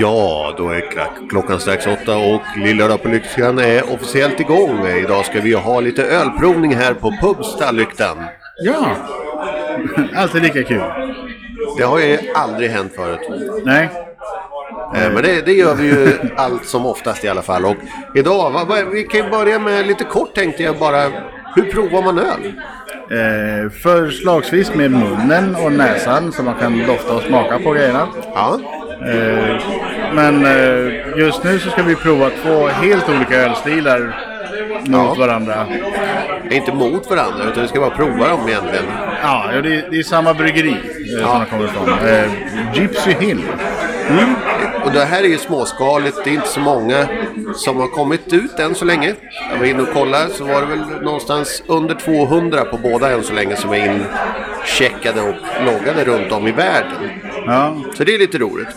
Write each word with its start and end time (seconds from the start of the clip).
Ja, 0.00 0.54
då 0.56 0.68
är 0.68 0.82
klockan 1.30 1.60
strax 1.60 1.86
åtta 1.86 2.16
och 2.16 2.40
Lilla 2.56 2.98
på 2.98 3.08
Lyxkan 3.08 3.58
är 3.58 3.92
officiellt 3.94 4.40
igång. 4.40 4.86
Idag 4.86 5.24
ska 5.24 5.40
vi 5.40 5.54
ha 5.54 5.80
lite 5.80 6.04
ölprovning 6.04 6.74
här 6.76 6.94
på 6.94 7.10
Pub 7.20 7.44
Stallyktan. 7.44 8.16
Ja, 8.64 8.96
alltid 10.16 10.42
lika 10.42 10.62
kul. 10.62 10.82
Det 11.78 11.82
har 11.84 11.98
ju 11.98 12.18
aldrig 12.34 12.70
hänt 12.70 12.92
förut. 12.96 13.20
Nej, 13.64 13.88
Eh, 14.94 15.12
Men 15.12 15.22
det, 15.22 15.46
det 15.46 15.52
gör 15.52 15.74
vi 15.74 15.84
ju 15.86 16.08
allt 16.36 16.66
som 16.66 16.86
oftast 16.86 17.24
i 17.24 17.28
alla 17.28 17.42
fall. 17.42 17.64
Och 17.64 17.76
idag, 18.14 18.66
vi 18.92 19.04
kan 19.04 19.24
ju 19.24 19.30
börja 19.30 19.58
med 19.58 19.86
lite 19.86 20.04
kort 20.04 20.34
tänkte 20.34 20.62
jag 20.62 20.78
bara. 20.78 21.02
Hur 21.56 21.62
provar 21.62 22.02
man 22.02 22.18
öl? 22.18 22.52
eh, 23.10 23.70
förslagsvis 23.70 24.74
med 24.74 24.90
munnen 24.90 25.56
och 25.56 25.72
näsan 25.72 26.32
så 26.32 26.42
man 26.42 26.54
kan 26.54 26.86
dofta 26.86 27.14
och 27.14 27.22
smaka 27.22 27.58
på 27.58 27.72
grejerna. 27.72 28.06
Ja, 28.34 28.58
men 30.14 30.44
eh, 30.46 31.18
just 31.18 31.44
nu 31.44 31.58
så 31.58 31.70
ska 31.70 31.82
vi 31.82 31.96
prova 31.96 32.30
två 32.42 32.66
helt 32.68 33.08
olika 33.08 33.36
ölstilar 33.36 34.16
mot 34.86 34.88
Ja. 34.88 35.14
varandra. 35.18 35.66
inte 36.50 36.72
mot 36.72 37.10
varandra 37.10 37.44
utan 37.50 37.62
vi 37.62 37.68
ska 37.68 37.80
bara 37.80 37.90
prova 37.90 38.28
dem 38.28 38.48
egentligen. 38.48 38.84
Ja, 39.22 39.50
ja, 39.54 39.60
det, 39.62 39.84
det 39.90 39.98
är 39.98 40.02
samma 40.02 40.34
bryggeri 40.34 40.70
eh, 41.18 41.26
som 41.28 41.40
de 41.40 41.46
kommer 41.46 41.64
ifrån. 41.64 41.88
Eh, 42.08 42.30
Gypsy 42.74 43.10
Hill. 43.20 43.42
Och 44.84 44.92
det 44.92 45.04
här 45.04 45.22
är 45.22 45.28
ju 45.28 45.38
småskaligt, 45.38 46.24
det 46.24 46.30
är 46.30 46.34
inte 46.34 46.48
så 46.48 46.60
många 46.60 47.06
som 47.54 47.76
har 47.76 47.86
kommit 47.88 48.32
ut 48.32 48.58
än 48.58 48.74
så 48.74 48.84
länge. 48.84 49.14
Jag 49.52 49.58
var 49.58 49.66
inne 49.66 49.82
och 49.82 49.92
kollade 49.92 50.28
så 50.30 50.44
var 50.44 50.60
det 50.60 50.66
väl 50.66 51.02
någonstans 51.02 51.62
under 51.66 51.94
200 51.94 52.64
på 52.64 52.76
båda 52.76 53.10
än 53.10 53.22
så 53.22 53.32
länge 53.32 53.56
som 53.56 53.70
är 53.72 53.76
incheckade 54.66 55.20
och 55.20 55.34
loggade 55.64 56.04
runt 56.04 56.32
om 56.32 56.46
i 56.48 56.52
världen. 56.52 57.10
Ja, 57.46 57.76
Så 57.94 58.04
det 58.04 58.14
är 58.14 58.18
lite 58.18 58.38
roligt. 58.38 58.68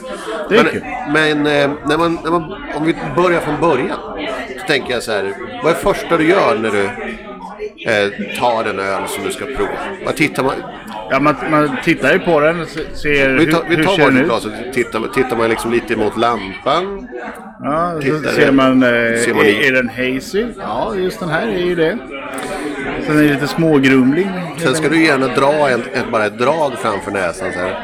Det 0.50 0.58
är 0.58 0.64
men 0.64 0.72
kul. 0.72 0.82
men 1.14 1.38
eh, 1.48 1.72
när 1.88 1.98
man, 1.98 2.20
när 2.24 2.32
man, 2.32 2.44
om 2.76 2.86
vi 2.86 2.96
börjar 3.16 3.40
från 3.40 3.60
början 3.60 4.00
så 4.62 4.68
tänker 4.68 4.94
jag 4.94 5.04
så 5.04 5.12
här. 5.12 5.34
Vad 5.64 5.72
är 5.72 5.76
det 5.76 5.82
första 5.82 6.18
du 6.18 6.30
gör 6.30 6.56
när 6.56 6.72
du 6.72 6.84
eh, 7.92 8.40
tar 8.40 8.70
en 8.70 8.80
öl 8.80 9.08
som 9.08 9.24
du 9.24 9.32
ska 9.32 9.46
prova? 9.46 9.70
Vad 10.06 10.16
tittar 10.16 10.44
man? 10.44 10.54
ja 11.10 11.20
man, 11.20 11.36
man 11.52 11.78
tittar 11.84 12.14
ju 12.14 12.20
på 12.20 12.40
den 12.40 12.66
ser 12.94 13.30
Vi 13.30 13.52
tar, 13.52 13.64
hur, 13.64 13.70
vi 13.70 13.76
hur 13.76 13.84
tar 13.84 13.98
den 13.98 14.06
varsitt 14.14 14.26
glas 14.26 14.46
och 14.46 14.74
tittar, 14.74 15.14
tittar 15.14 15.38
man 15.38 15.50
liksom 15.50 15.72
lite 15.72 15.96
mot 15.96 16.18
lampan. 16.18 17.08
Ja, 17.64 18.00
Tittar 18.02 18.32
ser 18.32 18.52
man, 18.52 18.84
eh, 18.84 18.90
ser 19.20 19.34
man 19.34 19.46
är, 19.46 19.68
är 19.68 19.72
den 19.72 19.90
hazy? 19.90 20.46
Ja, 20.58 20.96
just 20.96 21.20
den 21.20 21.30
här 21.30 21.48
är 21.48 21.58
ju 21.66 21.76
det. 21.76 21.98
Sen 23.06 23.18
är 23.18 23.24
det 23.24 23.34
lite 23.34 23.48
smågrumling. 23.48 24.30
Sen 24.58 24.76
ska 24.76 24.90
du 24.90 25.06
gärna 25.06 25.28
dra 25.28 25.70
en, 25.70 25.82
ett, 25.82 26.12
bara 26.12 26.26
ett 26.26 26.38
drag 26.40 26.72
framför 26.82 27.12
näsan 27.12 27.54
så 27.54 27.60
här. 27.60 27.84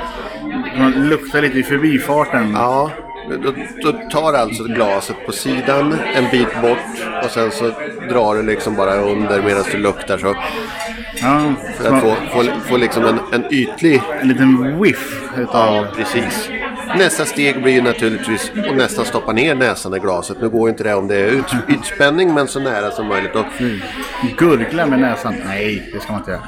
Man 0.80 0.92
luktar 0.92 1.42
lite 1.42 1.60
i 1.60 1.64
förbifarten. 1.64 2.52
Ja, 2.54 2.92
då, 3.30 3.54
då 3.84 3.92
tar 3.92 4.34
alltså 4.34 4.64
glaset 4.64 5.16
på 5.26 5.32
sidan 5.32 5.96
en 6.16 6.30
bit 6.32 6.62
bort 6.62 7.24
och 7.24 7.32
sen 7.32 7.52
så 7.52 7.72
drar 8.10 8.36
du 8.36 8.44
liksom 8.44 8.76
bara 8.76 8.96
under 8.96 9.42
medan 9.42 9.64
du 9.72 9.78
luktar 9.78 10.18
så. 10.18 10.36
Ja, 11.22 11.54
För 11.78 11.84
så 11.84 11.96
att 11.96 12.02
få, 12.02 12.16
få, 12.32 12.44
få 12.62 12.78
liksom 12.78 13.06
en, 13.06 13.20
en 13.32 13.54
ytlig, 13.54 14.02
en 14.22 14.28
liten 14.28 14.82
whiff 14.82 15.24
utav... 15.38 15.86
precis. 15.96 16.50
Nästa 16.98 17.26
steg 17.26 17.64
blir 17.64 17.74
ju 17.74 17.82
naturligtvis 17.82 18.52
att 18.70 18.76
nästan 18.76 19.06
stoppa 19.06 19.32
ner 19.34 19.56
näsan 19.56 19.96
i 19.96 20.00
glaset. 20.00 20.38
Nu 20.42 20.50
går 20.50 20.70
inte 20.70 20.84
det 20.84 20.94
om 20.94 21.08
det 21.08 21.16
är 21.16 21.28
ut, 21.28 21.56
ytspänning 21.68 22.34
men 22.34 22.48
så 22.48 22.60
nära 22.60 22.92
som 22.92 23.08
möjligt. 23.08 23.36
Och 23.36 23.46
Gurgla 24.38 24.86
med 24.86 25.00
näsan. 25.00 25.36
Nej, 25.46 25.90
det 25.94 26.00
ska 26.00 26.12
man 26.12 26.22
inte 26.22 26.32
göra. 26.32 26.42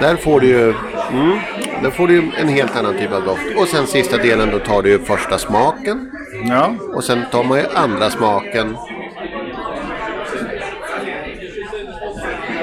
där 0.00 0.16
får 0.16 0.40
du 0.40 0.46
ju 0.46 0.74
mm, 1.12 1.38
där 1.82 1.90
får 1.90 2.08
du 2.08 2.30
en 2.38 2.48
helt 2.48 2.76
annan 2.76 2.98
typ 2.98 3.12
av 3.12 3.24
doft. 3.24 3.42
Och 3.56 3.68
sen 3.68 3.86
sista 3.86 4.16
delen 4.16 4.50
då 4.50 4.58
tar 4.58 4.82
du 4.82 4.98
första 4.98 5.38
smaken. 5.38 6.10
Ja, 6.48 6.74
Och 6.94 7.04
sen 7.04 7.22
tar 7.32 7.44
man 7.44 7.58
ju 7.58 7.64
andra 7.74 8.10
smaken. 8.10 8.76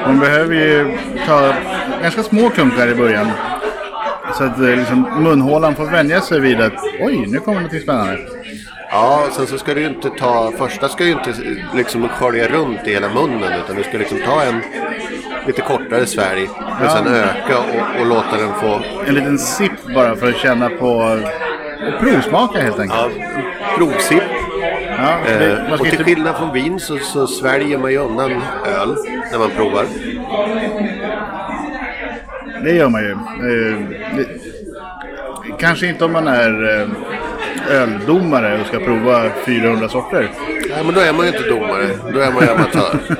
man 0.07 0.19
behöver 0.19 0.55
ju 0.55 0.97
ta 1.27 1.53
ganska 2.01 2.23
små 2.23 2.49
klunkar 2.49 2.87
i 2.87 2.95
början. 2.95 3.27
Så 4.33 4.43
att 4.43 4.59
eh, 4.59 4.65
liksom, 4.65 5.01
munhålan 5.23 5.75
får 5.75 5.85
vänja 5.85 6.21
sig 6.21 6.39
vid 6.39 6.61
att 6.61 6.73
oj, 7.01 7.25
nu 7.27 7.39
kommer 7.39 7.61
något 7.61 7.81
spännande. 7.81 8.17
Ja, 8.91 9.27
sen 9.31 9.47
så 9.47 9.57
ska 9.57 9.73
du 9.73 9.81
ju 9.81 9.87
inte 9.87 10.09
ta, 10.09 10.51
första 10.57 10.89
ska 10.89 11.05
ju 11.05 11.11
inte 11.11 11.33
liksom 11.75 12.09
skölja 12.09 12.47
runt 12.47 12.87
i 12.87 12.93
hela 12.93 13.09
munnen 13.13 13.53
utan 13.63 13.75
du 13.75 13.83
ska 13.83 13.97
liksom 13.97 14.17
ta 14.25 14.43
en 14.43 14.61
lite 15.47 15.61
kortare 15.61 16.01
och 16.01 16.07
Ja. 16.83 16.89
sen 16.89 17.07
öka 17.13 17.57
och, 17.59 18.01
och 18.01 18.07
låta 18.07 18.37
den 18.37 18.53
få 18.53 18.81
En 19.07 19.13
liten 19.15 19.39
sipp 19.39 19.93
bara 19.95 20.15
för 20.15 20.29
att 20.29 20.37
känna 20.37 20.69
på 20.69 20.87
och 20.87 21.99
provsmaka 21.99 22.61
helt 22.61 22.79
enkelt. 22.79 22.99
ja, 23.17 23.41
provsipp. 23.77 24.23
Ja, 24.97 25.17
det, 25.25 25.51
Eh, 25.51 25.73
och 25.73 25.79
till 25.79 25.91
inte, 25.91 26.03
skillnad 26.03 26.35
från 26.37 26.53
vin 26.53 26.79
så, 26.79 26.97
så 26.97 27.27
sväljer 27.27 27.77
man 27.77 27.91
ju 27.91 27.97
undan 27.97 28.31
öl 28.65 28.95
när 29.31 29.39
man 29.39 29.49
provar. 29.49 29.85
det 32.63 32.71
gör 32.71 32.89
man 32.89 33.01
ju. 33.01 33.11
Eh, 33.11 33.79
det, 34.17 34.25
kanske 35.59 35.87
inte 35.87 36.05
om 36.05 36.11
man 36.11 36.27
är 36.27 36.79
eh, 36.81 36.87
öldomare 37.81 38.61
och 38.61 38.67
ska 38.67 38.79
prova 38.79 39.29
400 39.45 39.89
sorter. 39.89 40.29
Nej, 40.69 40.83
men 40.85 40.93
då 40.93 41.01
är 41.01 41.13
man 41.13 41.25
ju 41.25 41.31
inte 41.37 41.49
domare, 41.49 41.87
då 42.13 42.19
är 42.19 42.31
man 42.31 42.43
ju 42.43 42.49
amatör. 42.49 42.99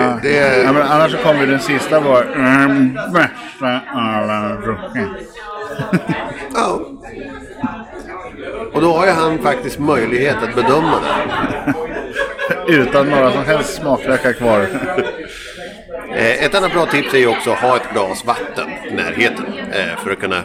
Ja. 0.00 0.18
Det 0.22 0.38
är- 0.38 0.64
Ja, 0.64 0.72
men 0.72 0.82
annars 0.82 1.12
så 1.12 1.18
kommer 1.18 1.46
den 1.46 1.60
sista 1.60 2.00
vara 2.00 2.24
mm, 2.24 2.94
bästa 2.94 3.80
ölen 3.96 4.60
drucken. 4.60 5.08
Ja. 6.54 6.80
Och 8.72 8.80
då 8.80 8.92
har 8.92 9.06
ju 9.06 9.12
han 9.12 9.38
faktiskt 9.38 9.78
möjlighet 9.78 10.36
att 10.42 10.54
bedöma 10.54 10.98
det. 11.00 11.74
Utan 12.72 13.06
några 13.10 13.32
som 13.32 13.44
helst 13.44 13.74
smaklökar 13.74 14.32
kvar. 14.32 14.66
Eh, 16.14 16.44
Ett 16.44 16.54
annat 16.54 16.72
bra 16.72 16.86
tips 16.86 17.14
är 17.14 17.18
ju 17.18 17.26
också 17.26 17.50
att 17.50 17.58
ha 17.58 17.76
ett 17.76 17.92
glas 17.92 18.24
vatten 18.24 18.70
i 18.90 18.94
närheten 18.94 19.44
eh, 19.72 19.98
för 20.04 20.10
att 20.10 20.20
kunna 20.20 20.42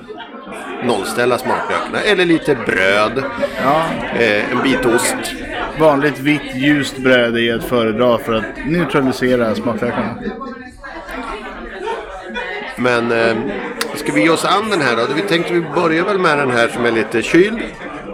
nollställa 0.83 1.37
smaklökarna. 1.37 1.99
Eller 2.05 2.25
lite 2.25 2.55
bröd, 2.55 3.23
Ja, 3.63 3.81
eh, 4.19 4.51
en 4.51 4.63
bit 4.63 4.85
ost. 4.85 5.15
Vanligt 5.79 6.19
vitt 6.19 6.55
ljust 6.55 6.97
bröd 6.97 7.37
är 7.37 7.55
att 7.55 7.63
föredra 7.63 8.17
för 8.17 8.33
att 8.33 8.43
neutralisera 8.65 9.55
smaklökarna. 9.55 10.15
Men 12.77 13.11
eh, 13.11 13.35
ska 13.95 14.11
vi 14.13 14.21
ge 14.21 14.29
oss 14.29 14.45
an 14.45 14.69
den 14.69 14.81
här 14.81 14.95
då? 14.95 15.13
Vi 15.15 15.21
tänkte 15.21 15.53
vi 15.53 15.61
börjar 15.75 16.03
väl 16.03 16.19
med 16.19 16.37
den 16.37 16.51
här 16.51 16.67
som 16.67 16.85
är 16.85 16.91
lite 16.91 17.21
kyld. 17.21 17.59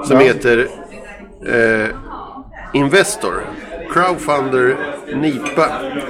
Som 0.04 0.20
Ja. 0.20 0.26
heter 0.26 0.68
eh, 1.48 1.88
Investor. 2.74 3.42
Crowdfunder 3.94 4.76
NIPA 5.16 5.68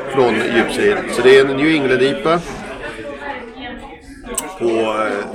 från 0.10 0.34
Djupsyd. 0.56 0.98
Så 1.12 1.22
det 1.22 1.38
är 1.40 1.46
en 1.46 1.58
New 1.58 1.68
England-IPA. 1.68 2.40
På 4.60 4.66
eh, 4.70 5.28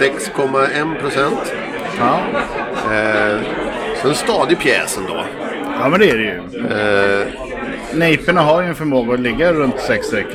6,1 0.00 1.00
procent. 1.00 1.52
Ja. 1.98 2.20
Eh, 2.94 3.27
en 4.04 4.14
stadig 4.14 4.58
pjäs 4.58 4.98
ändå. 4.98 5.24
ja, 5.80 5.88
men 5.88 6.00
det 6.00 6.10
är 6.10 6.16
det 6.16 6.22
ju. 6.22 6.66
Eh, 6.66 7.26
Nejperna 7.94 8.40
har 8.40 8.62
ju 8.62 8.68
en 8.68 8.74
förmåga 8.74 9.14
att 9.14 9.20
ligga 9.20 9.52
runt 9.52 9.80
sex 9.80 10.06
streck. 10.06 10.26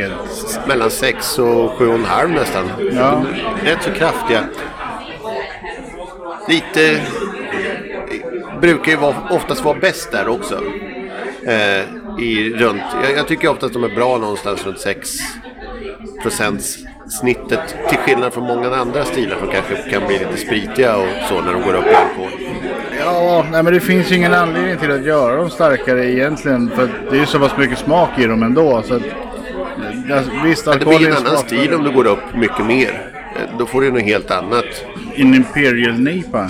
mellan 0.67 0.91
6 0.91 1.39
och 1.39 1.71
7,5 1.71 2.27
nästan. 2.27 2.69
Ja. 2.91 3.23
Rätt 3.63 3.83
så 3.83 3.91
kraftiga. 3.91 4.43
Lite... 6.47 7.01
Brukar 8.61 8.91
ju 8.91 8.97
vara, 8.97 9.15
oftast 9.29 9.63
vara 9.63 9.79
bäst 9.79 10.11
där 10.11 10.27
också. 10.27 10.61
Eh, 11.45 11.81
i 12.19 12.53
runt, 12.57 12.81
jag, 13.03 13.17
jag 13.17 13.27
tycker 13.27 13.47
oftast 13.47 13.73
de 13.73 13.83
är 13.83 13.95
bra 13.95 14.17
någonstans 14.17 14.65
runt 14.65 14.79
6 14.79 15.09
procents 16.21 16.77
snittet. 17.09 17.75
Till 17.89 17.97
skillnad 17.97 18.33
från 18.33 18.43
många 18.43 18.75
andra 18.75 19.05
stilar 19.05 19.39
som 19.39 19.47
kanske 19.47 19.89
kan 19.91 20.07
bli 20.07 20.19
lite 20.19 20.37
spritiga 20.37 20.97
och 20.97 21.07
så 21.29 21.41
när 21.41 21.53
de 21.53 21.61
går 21.61 21.73
upp 21.73 21.85
i 21.85 21.95
alkohol. 21.95 22.29
Ja, 22.99 23.45
nej, 23.51 23.63
men 23.63 23.73
det 23.73 23.79
finns 23.79 24.11
ju 24.11 24.15
ingen 24.15 24.33
anledning 24.33 24.77
till 24.77 24.91
att 24.91 25.05
göra 25.05 25.35
dem 25.35 25.49
starkare 25.49 26.11
egentligen. 26.11 26.69
För 26.75 26.89
det 27.09 27.15
är 27.15 27.19
ju 27.19 27.25
så 27.25 27.39
pass 27.39 27.57
mycket 27.57 27.77
smak 27.77 28.09
i 28.19 28.25
dem 28.25 28.43
ändå. 28.43 28.83
Så 28.87 28.93
att, 28.95 29.01
ja, 30.09 30.19
visst, 30.43 30.65
Men 30.65 30.79
det 30.79 30.85
blir 30.85 31.07
en 31.09 31.15
annan 31.17 31.37
stil 31.37 31.73
om 31.73 31.83
du 31.83 31.91
går 31.91 32.07
upp 32.07 32.35
mycket 32.35 32.65
mer. 32.65 33.01
Då 33.59 33.65
får 33.65 33.81
du 33.81 33.91
något 33.91 34.01
helt 34.01 34.31
annat. 34.31 34.65
En 35.15 35.33
Imperial 35.35 35.99
Nipa. 35.99 36.49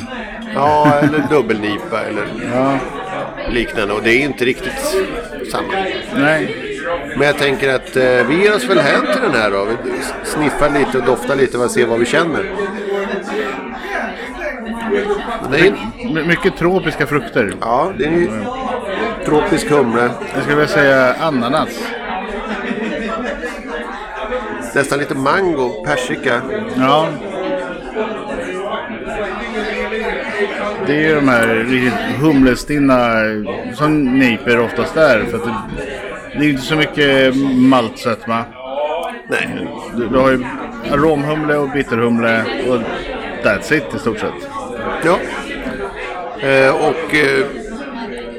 Ja, 0.55 0.93
eller 1.01 1.23
dubbelnipa 1.29 2.01
eller 2.01 2.23
Ja, 2.55 2.77
liknande. 3.49 3.93
Och 3.93 4.01
det 4.03 4.11
är 4.11 4.19
inte 4.25 4.45
riktigt 4.45 4.95
samma. 5.51 5.73
nej. 6.15 6.55
Men 7.17 7.27
jag 7.27 7.37
tänker 7.37 7.73
att 7.75 7.95
eh, 7.95 8.03
vi 8.03 8.43
ger 8.43 8.55
oss 8.55 8.63
väl 8.69 8.79
hem 8.79 9.01
till 9.13 9.21
den 9.21 9.41
här 9.41 9.51
då. 9.51 9.65
Vi 9.65 9.91
sniffar 10.23 10.69
lite 10.79 10.97
och 10.97 11.03
doftar 11.03 11.35
lite 11.35 11.57
och 11.57 11.71
ser 11.71 11.85
vad 11.87 11.99
vi 11.99 12.05
känner. 12.05 12.45
Det 15.51 15.59
är, 15.67 15.73
My- 16.13 16.23
mycket 16.27 16.57
tropiska 16.57 17.05
frukter. 17.07 17.53
ja, 17.61 17.91
det 17.97 18.05
är 18.05 18.11
ju 18.11 18.29
tropisk 19.25 19.69
humle. 19.69 20.09
Jag 20.33 20.41
skulle 20.41 20.55
vilja 20.55 20.67
säga 20.73 21.15
ananas. 21.21 21.69
Nästan 24.75 24.99
lite 24.99 25.15
mango, 25.15 25.85
persika. 25.85 26.41
Ja. 26.77 27.07
det 30.87 30.93
är 30.93 31.09
ju 31.09 31.15
de 31.15 31.27
här 31.27 31.47
riktigt 31.47 31.93
humlestinna 32.21 33.13
som 33.73 34.19
nyper 34.19 34.59
oftast 34.59 34.97
är. 34.97 35.23
För 35.23 35.37
att 35.37 35.45
det, 35.45 35.53
det 36.39 36.45
är 36.45 36.49
inte 36.49 36.61
så 36.61 36.75
mycket 36.75 37.35
maltsötma. 37.57 38.43
Nej. 39.29 39.67
Du, 39.95 40.07
du 40.07 40.17
har 40.17 40.31
ju 40.31 40.45
aromhumle 40.91 41.55
och 41.55 41.69
bitterhumle 41.69 42.43
och 42.69 42.81
that's 43.43 43.71
it 43.77 43.95
i 43.95 43.99
stort 43.99 44.19
sett. 44.19 44.33
Ja. 45.03 45.19
Eh, 46.47 46.75
och 46.75 47.15
eh, 47.15 47.45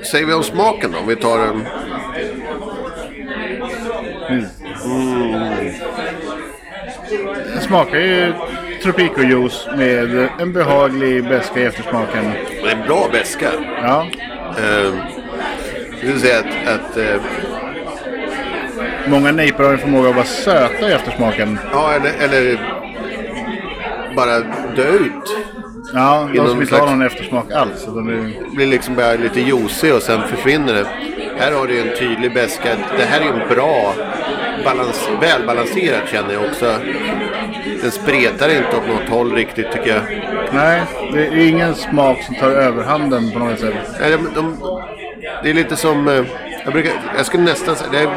säger 0.03 0.27
vi 0.27 0.33
om 0.33 0.43
smaken 0.43 0.93
då? 0.93 0.99
Om 0.99 1.07
vi 1.07 1.17
tar 1.17 1.39
en... 1.39 1.65
Det 7.55 7.61
smakar 7.61 7.99
ju 7.99 8.33
Tropico-juice 8.83 9.77
med 9.77 10.29
en 10.41 10.53
behaglig 10.53 11.29
beska 11.29 11.61
i 11.61 11.65
eftersmaken. 11.65 12.33
Det 12.65 12.71
är 12.71 12.87
bra 12.87 13.09
beska. 13.13 13.49
Ja, 13.83 14.07
Eh, 14.59 14.95
jag 15.91 15.99
skulle 15.99 16.19
säga 16.19 16.39
att, 16.39 16.81
att 16.81 16.97
eh, 16.97 17.21
många 19.07 19.33
nejper 19.33 19.65
har 19.65 19.73
en 19.73 19.79
förmåga 19.79 20.09
att 20.09 20.15
vara 20.15 20.27
söta 20.27 20.89
i 20.91 20.93
eftersmaken. 20.93 21.59
ja, 21.73 21.93
eller, 21.93 22.13
eller 22.25 22.74
bara 24.17 24.39
dö 24.77 24.89
ut. 24.89 25.37
Ja, 25.95 26.29
de 26.35 26.49
som 26.49 26.61
inte 26.63 26.77
har 26.77 26.87
någon 26.87 27.03
eftersmak 27.03 27.53
alls. 27.53 27.85
De 27.87 28.09
är, 28.09 28.55
blir 28.57 28.67
liksom 28.67 28.95
bara 28.95 29.13
lite 29.15 29.41
juicy 29.41 29.93
och 29.93 30.03
sen 30.03 30.23
försvinner 30.23 30.75
det. 30.75 30.87
Här 31.39 31.53
har 31.53 31.67
du 31.67 31.81
en 31.81 31.97
tydlig 31.99 32.35
beska. 32.35 32.69
Det 32.99 33.05
här 33.05 33.21
är 33.21 33.25
en 33.25 33.49
bra, 33.49 33.95
balans, 34.65 35.09
välbalanserad 35.21 36.01
känner 36.09 36.35
jag 36.35 36.45
också. 36.45 36.75
Den 37.83 37.91
spretar 37.91 38.49
inte 38.49 38.77
åt 38.77 38.89
något 38.89 39.09
håll 39.09 39.33
riktigt 39.33 39.73
tycker 39.73 39.89
jag. 39.95 40.03
nej, 40.53 40.83
det 41.13 41.27
är 41.27 41.37
ingen 41.49 41.75
smak 41.75 42.23
som 42.23 42.35
tar 42.35 42.51
överhanden 42.51 43.31
på 43.31 43.39
något 43.39 43.59
sätt. 43.61 43.75
Nej, 44.01 44.11
de, 44.11 44.29
de, 44.35 44.57
det 45.43 45.51
är 45.51 45.55
lite 45.55 45.77
som... 45.77 46.09
eh, 46.09 46.25
Jag, 46.65 46.73
brukar, 46.73 46.93
jag 47.17 47.27
skulle 47.27 47.43
nästan 47.43 47.77
säga... 47.77 47.91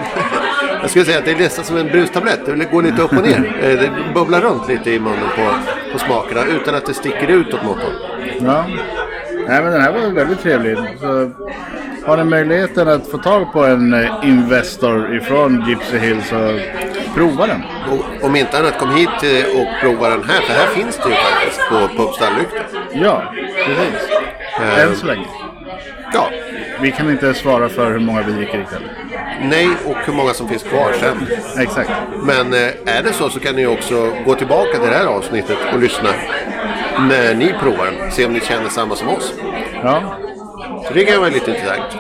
Jag 0.88 0.92
skulle 0.92 1.06
säga 1.06 1.18
att 1.18 1.26
det 1.26 1.32
är 1.32 1.36
nästan 1.36 1.66
som 1.66 1.78
en 1.78 1.88
brustablett. 1.88 2.46
Det 2.46 2.72
går 2.72 2.82
lite 2.82 3.02
upp 3.02 3.12
och 3.14 3.24
ner. 3.28 3.58
Eh, 3.62 3.70
Det 3.70 3.92
bubblar 4.14 4.42
runt 4.42 4.68
lite 4.68 4.92
i 4.92 5.00
munnen 5.00 5.30
på, 5.36 5.54
på 5.94 6.00
smakerna 6.00 6.46
utan 6.46 6.76
att 6.76 6.86
det 6.86 6.94
sticker 6.94 7.28
ut 7.28 7.54
åt 7.54 7.64
något 7.64 7.78
håll. 7.84 7.94
Ja. 8.40 8.66
Nej, 9.48 9.64
men 9.64 9.72
den 9.72 9.82
här 9.82 9.92
var 9.92 10.00
väldigt 10.12 10.42
trevlig. 10.42 10.78
Så 11.00 11.32
har 12.06 12.18
ni 12.18 12.24
möjligheten 12.24 12.88
att 12.88 13.08
få 13.08 13.18
tag 13.18 13.54
på 13.54 13.66
en 13.66 13.94
eh, 13.94 14.12
Investor 14.24 15.16
ifrån 15.16 15.66
Gypsy 15.68 15.98
Hill 15.98 16.24
så 16.24 16.60
prova 17.16 17.48
den. 17.48 17.64
Och, 17.92 18.26
om 18.26 18.36
inte 18.36 18.60
annat, 18.60 18.80
kom 18.80 18.96
hit 18.96 19.10
eh, 19.24 19.62
och 19.62 19.68
prova 19.82 20.10
den 20.10 20.24
här. 20.24 20.42
För 20.42 20.54
här 20.54 20.68
finns 20.68 20.98
det 20.98 21.10
ju 21.10 21.16
faktiskt 21.16 21.62
på 21.70 22.04
Pub 22.04 22.14
Stallrykte. 22.14 22.62
Ja, 22.94 23.34
precis. 23.66 24.10
Än 24.80 24.96
så 24.96 25.06
länge. 25.06 25.26
Ja, 26.14 26.30
Vi 26.82 26.92
kan 26.92 27.12
inte 27.12 27.34
svara 27.34 27.70
för 27.70 27.92
hur 27.92 28.00
många 28.00 28.22
vi 28.22 28.32
dricker 28.32 28.60
ikväll. 28.62 28.84
nej 29.42 29.70
och 29.86 29.98
hur 30.06 30.14
många 30.14 30.34
som 30.34 30.50
finns 30.50 30.64
kvar 30.64 30.94
sen. 31.00 31.28
Exakt. 31.58 31.92
Men 32.24 32.54
eh, 32.54 32.98
är 32.98 33.04
det 33.04 33.14
så 33.14 33.30
så 33.30 33.40
kan 33.40 33.56
ni 33.56 33.66
också 33.66 34.14
gå 34.26 34.36
tillbaka 34.36 34.72
till 34.72 34.90
det 34.90 34.96
här 34.96 35.06
avsnittet 35.06 35.58
och 35.74 35.80
lyssna 35.80 36.10
när 37.00 37.36
ni 37.36 37.54
provar 37.62 37.86
den. 37.86 38.12
Se 38.12 38.26
om 38.26 38.34
ni 38.34 38.40
känner 38.40 38.70
samma 38.70 38.96
som 38.96 39.10
oss. 39.10 39.34
Ja. 39.84 40.20
Så 40.88 40.94
det 40.94 41.06
kan 41.06 41.20
vara 41.20 41.30
lite 41.30 41.52
intressant. 41.52 41.98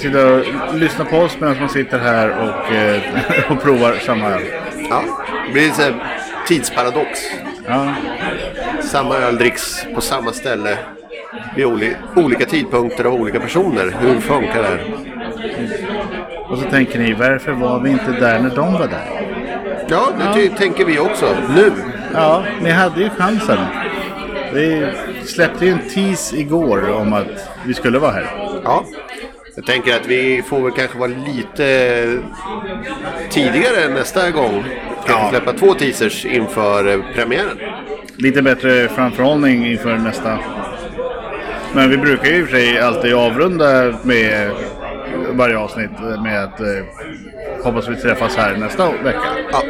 Sitta 0.00 0.26
och 0.26 0.44
lyssna 0.74 1.04
på 1.04 1.16
oss 1.16 1.36
medan 1.40 1.60
man 1.60 1.68
sitter 1.68 1.98
här 1.98 2.28
och, 2.28 2.74
eh, 2.74 3.02
och 3.52 3.62
provar 3.62 3.98
samma 4.06 4.26
öl. 4.26 4.42
Ja, 4.90 5.02
det 5.46 5.52
blir 5.52 5.80
en 5.80 5.94
tidsparadox. 6.46 7.18
Ja. 7.66 7.94
Samma 8.82 9.16
öl 9.16 9.38
dricks 9.38 9.86
på 9.94 10.00
samma 10.00 10.32
ställe 10.32 10.78
vid 11.56 11.66
oli- 11.66 11.96
olika 12.16 12.44
tidpunkter 12.46 13.04
av 13.04 13.14
olika 13.14 13.40
personer. 13.40 13.94
Hur 14.00 14.20
funkar 14.20 14.62
det 14.62 14.68
här? 14.68 14.84
Och 16.48 16.58
så 16.58 16.64
tänker 16.70 16.98
ni, 16.98 17.12
varför 17.14 17.52
var 17.52 17.80
vi 17.80 17.90
inte 17.90 18.10
där 18.20 18.38
när 18.40 18.50
de 18.56 18.72
var 18.72 18.86
där? 18.86 19.26
Ja, 19.88 20.08
det 20.18 20.34
ty- 20.34 20.48
tänker 20.48 20.84
vi 20.84 20.98
också. 20.98 21.26
Nu. 21.56 21.72
Ja, 22.14 22.44
ni 22.62 22.70
hade 22.70 23.00
ju 23.00 23.10
chansen. 23.10 23.58
Vi 24.54 24.86
släppte 25.24 25.66
ju 25.66 25.72
en 25.72 25.78
tease 25.94 26.36
igår 26.36 26.90
om 26.90 27.12
att 27.12 27.48
vi 27.66 27.74
skulle 27.74 27.98
vara 27.98 28.12
här. 28.12 28.26
Ja. 28.64 28.84
Jag 29.56 29.66
tänker 29.66 29.96
att 29.96 30.06
vi 30.06 30.42
får 30.42 30.60
väl 30.60 30.72
kanske 30.72 30.98
vara 30.98 31.10
lite 31.26 32.18
tidigare 33.30 33.88
nästa 33.94 34.30
gång. 34.30 34.64
Kanske 35.06 35.24
Ja. 35.24 35.30
släppa 35.30 35.52
två 35.52 35.74
teasers 35.74 36.24
inför 36.26 37.02
premiären. 37.14 37.58
Lite 38.16 38.42
bättre 38.42 38.88
framförhållning 38.88 39.66
inför 39.66 39.96
nästa. 39.96 40.38
Men 41.74 41.90
vi 41.90 41.96
brukar 41.96 42.26
ju 42.30 42.36
i 42.36 42.42
och 42.44 42.48
för 42.48 42.56
sig 42.56 42.78
alltid 42.78 43.14
avrunda 43.14 43.94
med 44.02 44.50
varje 45.30 45.58
avsnitt 45.58 45.90
med 46.24 46.44
att 46.44 46.60
eh, 46.60 46.66
hoppas 47.64 47.88
vi 47.88 47.96
träffas 47.96 48.36
här 48.36 48.56
nästa 48.56 48.92
vecka. 49.04 49.20
Ja. 49.52 49.62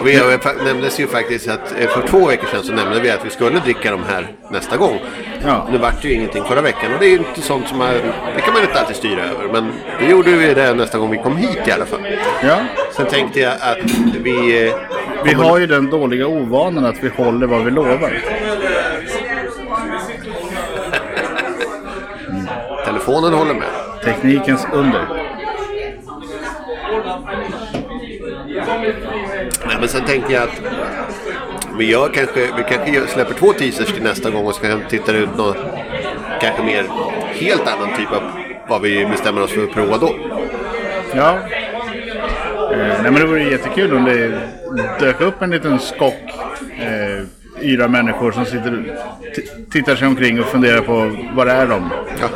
Och 0.00 0.06
vi 0.06 0.20
nämndes 0.64 1.00
ju 1.00 1.06
faktiskt 1.06 1.48
att 1.48 1.74
eh, 1.80 1.88
för 1.88 2.06
två 2.08 2.26
veckor 2.26 2.46
sedan 2.46 2.62
så 2.62 2.72
nämnde 2.72 3.00
vi 3.00 3.10
att 3.10 3.26
vi 3.26 3.30
skulle 3.30 3.58
dricka 3.60 3.90
de 3.90 4.02
här 4.02 4.28
nästa 4.50 4.76
gång. 4.76 5.00
Ja. 5.44 5.68
Nu 5.72 5.78
vart 5.78 6.02
det 6.02 6.08
ju 6.08 6.14
ingenting 6.14 6.44
förra 6.44 6.60
veckan 6.60 6.92
och 6.94 7.00
det 7.00 7.06
är 7.06 7.10
ju 7.10 7.16
inte 7.16 7.40
sånt 7.40 7.68
som 7.68 7.78
man, 7.78 7.94
det 8.36 8.40
kan 8.40 8.54
man 8.54 8.62
inte 8.62 8.80
alltid 8.80 8.96
styra 8.96 9.22
över. 9.22 9.52
Men 9.52 9.72
det 10.00 10.06
gjorde 10.06 10.30
vi 10.30 10.54
det 10.54 10.74
nästa 10.74 10.98
gång 10.98 11.10
vi 11.10 11.18
kom 11.18 11.36
hit 11.36 11.58
i 11.68 11.70
alla 11.70 11.84
fall. 11.86 12.00
Ja, 12.42 12.56
Sen 12.96 13.06
tänkte 13.06 13.40
jag 13.40 13.52
att 13.52 13.90
vi... 14.22 14.66
eh, 14.68 14.74
vi 15.24 15.32
har 15.32 15.58
ju 15.58 15.66
den 15.66 15.90
dåliga 15.90 16.26
ovanan 16.26 16.84
att 16.84 16.96
vi 17.04 17.08
håller 17.08 17.46
vad 17.46 17.64
vi 17.64 17.70
lovar. 17.70 18.12
Telefonen 23.04 23.32
håller 23.32 23.54
med. 23.54 23.68
Teknikens 24.04 24.66
under. 24.72 25.06
Nej, 29.66 29.76
men 29.80 29.88
sen 29.88 30.04
tänkte 30.04 30.32
jag 30.32 30.42
att 30.42 30.60
vi 31.78 31.90
gör 31.90 32.08
kanske, 32.08 32.40
vi 32.40 32.64
kanske 32.68 33.06
släpper 33.06 33.34
två 33.34 33.52
teasers 33.52 33.92
till 33.92 34.02
nästa 34.02 34.30
gång 34.30 34.46
och 34.46 34.54
så 34.54 34.62
kan 34.62 34.82
titta 34.88 35.12
ut 35.12 35.36
något 35.36 35.56
kanske 36.40 36.62
mer 36.62 36.84
helt 37.32 37.66
annan 37.68 37.96
typ 37.96 38.12
av 38.12 38.22
vad 38.68 38.82
vi 38.82 39.06
bestämmer 39.06 39.42
oss 39.42 39.52
för 39.52 39.64
att 39.64 39.72
prova 39.72 39.98
då. 39.98 40.14
Ja. 41.14 41.38
Eh, 42.72 43.02
nej 43.02 43.10
men 43.10 43.14
det 43.14 43.26
vore 43.26 43.42
jättekul 43.42 43.94
om 43.94 44.04
det 44.04 44.40
dök 45.00 45.20
upp 45.20 45.42
en 45.42 45.50
liten 45.50 45.78
skock 45.78 46.30
eh, 46.78 47.24
yra 47.60 47.88
människor 47.88 48.32
som 48.32 48.44
sitter 48.44 48.98
tittar 49.70 49.96
sig 49.96 50.08
omkring 50.08 50.40
och 50.40 50.46
funderar 50.46 50.80
på 50.80 51.16
var 51.34 51.46
är 51.46 51.66
de? 51.66 51.90
Ja. 52.20 52.28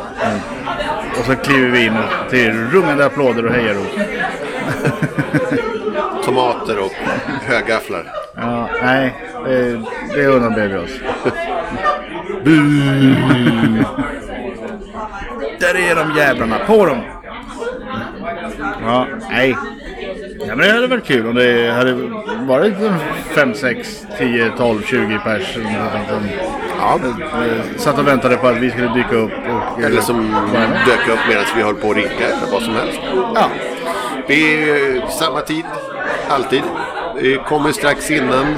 Och 1.19 1.25
så 1.25 1.35
kliver 1.35 1.69
vi 1.69 1.85
in 1.85 1.97
till 2.29 2.51
rungande 2.51 3.05
applåder 3.05 3.45
och 3.45 3.53
hejarop. 3.53 3.87
Tomater 6.25 6.79
och 6.79 6.91
högafflar. 7.45 8.11
Ja, 8.35 8.69
nej, 8.83 9.15
det, 9.45 9.81
det 10.15 10.27
undanber 10.27 10.67
vi 10.67 10.75
oss. 10.75 10.99
Där 15.59 15.75
är 15.75 15.95
de 15.95 16.17
jävlarna, 16.17 16.59
på 16.59 16.85
dem! 16.85 17.01
Ja, 18.81 19.07
nej. 19.29 19.55
Ja, 20.39 20.55
men 20.55 20.57
det 20.57 20.71
hade 20.71 20.87
varit 20.87 21.05
kul 21.05 21.27
om 21.27 21.35
det 21.35 21.71
hade 21.71 21.93
varit 22.45 22.73
5, 23.35 23.53
6, 23.53 24.05
10, 24.17 24.51
12, 24.57 24.81
20 24.81 25.19
pers 25.23 25.57
Ja. 26.81 26.99
satt 27.77 27.99
och 27.99 28.07
väntade 28.07 28.37
på 28.37 28.47
att 28.47 28.57
vi 28.57 28.69
skulle 28.71 28.93
dyka 28.93 29.15
upp. 29.15 29.31
Och, 29.31 29.79
eh, 29.81 29.85
Eller 29.85 30.01
som 30.01 30.35
dök 30.87 31.07
upp 31.07 31.19
medan 31.29 31.43
vi 31.55 31.61
höll 31.61 31.75
på 31.75 31.89
att 31.89 31.95
ringa 31.95 32.09
eller 32.09 32.51
vad 32.51 32.61
som 32.61 32.73
helst. 32.75 32.99
Ja, 33.35 33.49
Vi 34.27 34.53
är 34.69 34.95
eh, 34.95 35.09
samma 35.09 35.41
tid, 35.41 35.65
alltid. 36.29 36.61
Vi 37.21 37.39
kommer 37.47 37.71
strax 37.71 38.11
innan 38.11 38.55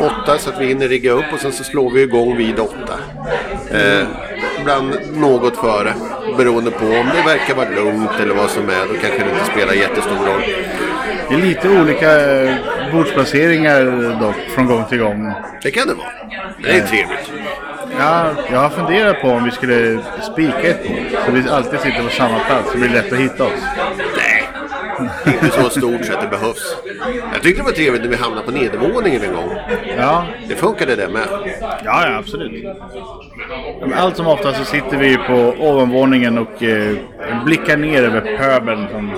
åtta 0.00 0.38
så 0.38 0.50
att 0.50 0.60
vi 0.60 0.66
hinner 0.66 0.88
rigga 0.88 1.10
upp 1.12 1.24
och 1.32 1.40
sen 1.40 1.52
så 1.52 1.64
slår 1.64 1.90
vi 1.90 2.02
igång 2.02 2.36
vid 2.36 2.58
åtta. 2.58 2.94
Eh, 3.70 4.06
ibland 4.60 4.96
något 5.12 5.56
före, 5.56 5.94
beroende 6.36 6.70
på 6.70 6.84
om 6.86 7.10
det 7.16 7.22
verkar 7.26 7.54
vara 7.54 7.68
lugnt 7.68 8.10
eller 8.22 8.34
vad 8.34 8.50
som 8.50 8.68
är. 8.68 8.86
Då 8.88 8.94
kanske 9.00 9.18
det 9.18 9.30
inte 9.30 9.52
spelar 9.52 9.72
jättestor 9.72 10.16
roll. 10.16 10.42
det 11.28 11.34
är 11.34 11.38
lite 11.38 11.68
olika 11.80 12.40
eh, 12.42 12.54
bordsplaceringar 12.92 13.84
dock 14.20 14.36
från 14.54 14.66
gång 14.66 14.84
till 14.84 14.98
gång. 14.98 15.32
Det 15.62 15.70
kan 15.70 15.88
det 15.88 15.94
vara. 15.94 16.08
Det 16.62 16.70
är 16.70 16.86
trevligt. 16.86 17.32
Ja, 17.98 18.26
jag 18.52 18.58
har 18.58 18.68
funderat 18.70 19.20
på 19.20 19.28
om 19.28 19.44
vi 19.44 19.50
skulle 19.50 19.98
spika 20.32 20.58
ett 20.68 20.88
bord. 20.88 20.96
Så 21.26 21.32
vi 21.32 21.48
alltid 21.50 21.80
sitter 21.80 22.02
på 22.02 22.10
samma 22.10 22.38
plats. 22.38 22.66
Så 22.66 22.72
det 22.72 22.78
blir 22.78 22.90
lätt 22.90 23.12
att 23.12 23.18
hitta 23.18 23.44
oss. 23.44 23.62
Nej, 24.16 24.42
inte 25.26 25.48
så 25.48 25.70
stort 25.70 26.04
så 26.04 26.12
att 26.14 26.20
det 26.20 26.28
behövs. 26.28 26.76
Jag 27.32 27.42
tyckte 27.42 27.62
det 27.62 27.64
var 27.64 27.72
trevligt 27.72 28.02
när 28.02 28.08
vi 28.08 28.16
hamnade 28.16 28.42
på 28.46 28.50
nedervåningen 28.52 29.22
en 29.22 29.32
gång. 29.34 29.52
Ja, 29.98 30.24
Det 30.48 30.54
funkade 30.54 30.96
det 30.96 31.08
med. 31.08 31.22
ja, 31.84 32.06
ja 32.08 32.16
absolut. 32.18 32.64
Men 33.80 33.92
allt 33.94 34.16
som 34.16 34.26
oftast 34.26 34.58
så 34.58 34.64
sitter 34.64 34.96
vi 34.96 35.16
på 35.16 35.54
ovanvåningen 35.58 36.38
och 36.38 36.62
eh, 36.62 36.94
blickar 37.44 37.76
ner 37.76 38.02
över 38.02 38.20
pöbeln 38.38 38.86
som 38.92 39.10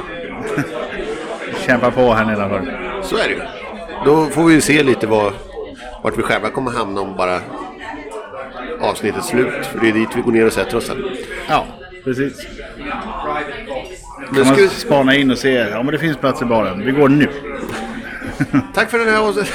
kämpar 1.67 1.91
på 1.91 2.13
här 2.15 2.25
nedanför. 2.25 2.79
Så 3.03 3.17
är 3.17 3.23
det 3.29 3.35
ju. 3.35 3.41
Då 4.09 4.27
får 4.27 4.45
vi 4.45 4.61
se 4.61 4.83
lite 4.83 5.07
vad, 5.07 5.33
vart 6.03 6.19
vi 6.19 6.23
själva 6.23 6.51
kommer 6.51 6.71
hamna 6.71 7.01
om 7.01 7.17
bara 7.17 7.41
avsnittet 8.81 9.25
slut. 9.25 9.67
För 9.67 9.81
det 9.81 9.89
är 9.89 9.93
dit 9.93 10.09
vi 10.17 10.21
går 10.21 10.33
ner 10.33 10.47
och 10.47 10.53
sätter 10.53 10.77
oss 10.77 10.87
sen. 10.87 11.05
Ja, 11.49 11.67
precis. 12.05 12.47
Kan 14.27 14.35
ska 14.35 14.45
man 14.45 14.57
vi, 14.57 14.69
spana 14.69 15.15
in 15.15 15.31
och 15.31 15.39
se. 15.39 15.53
Ja, 15.53 15.83
men 15.83 15.93
det 15.93 15.99
finns 15.99 16.17
plats 16.17 16.43
i 16.43 16.45
baren. 16.45 16.85
Vi 16.85 16.93
går 16.93 17.09
nu. 17.09 17.29
tack 18.75 18.91
för 18.91 18.99
den 18.99 19.09
här. 19.09 19.49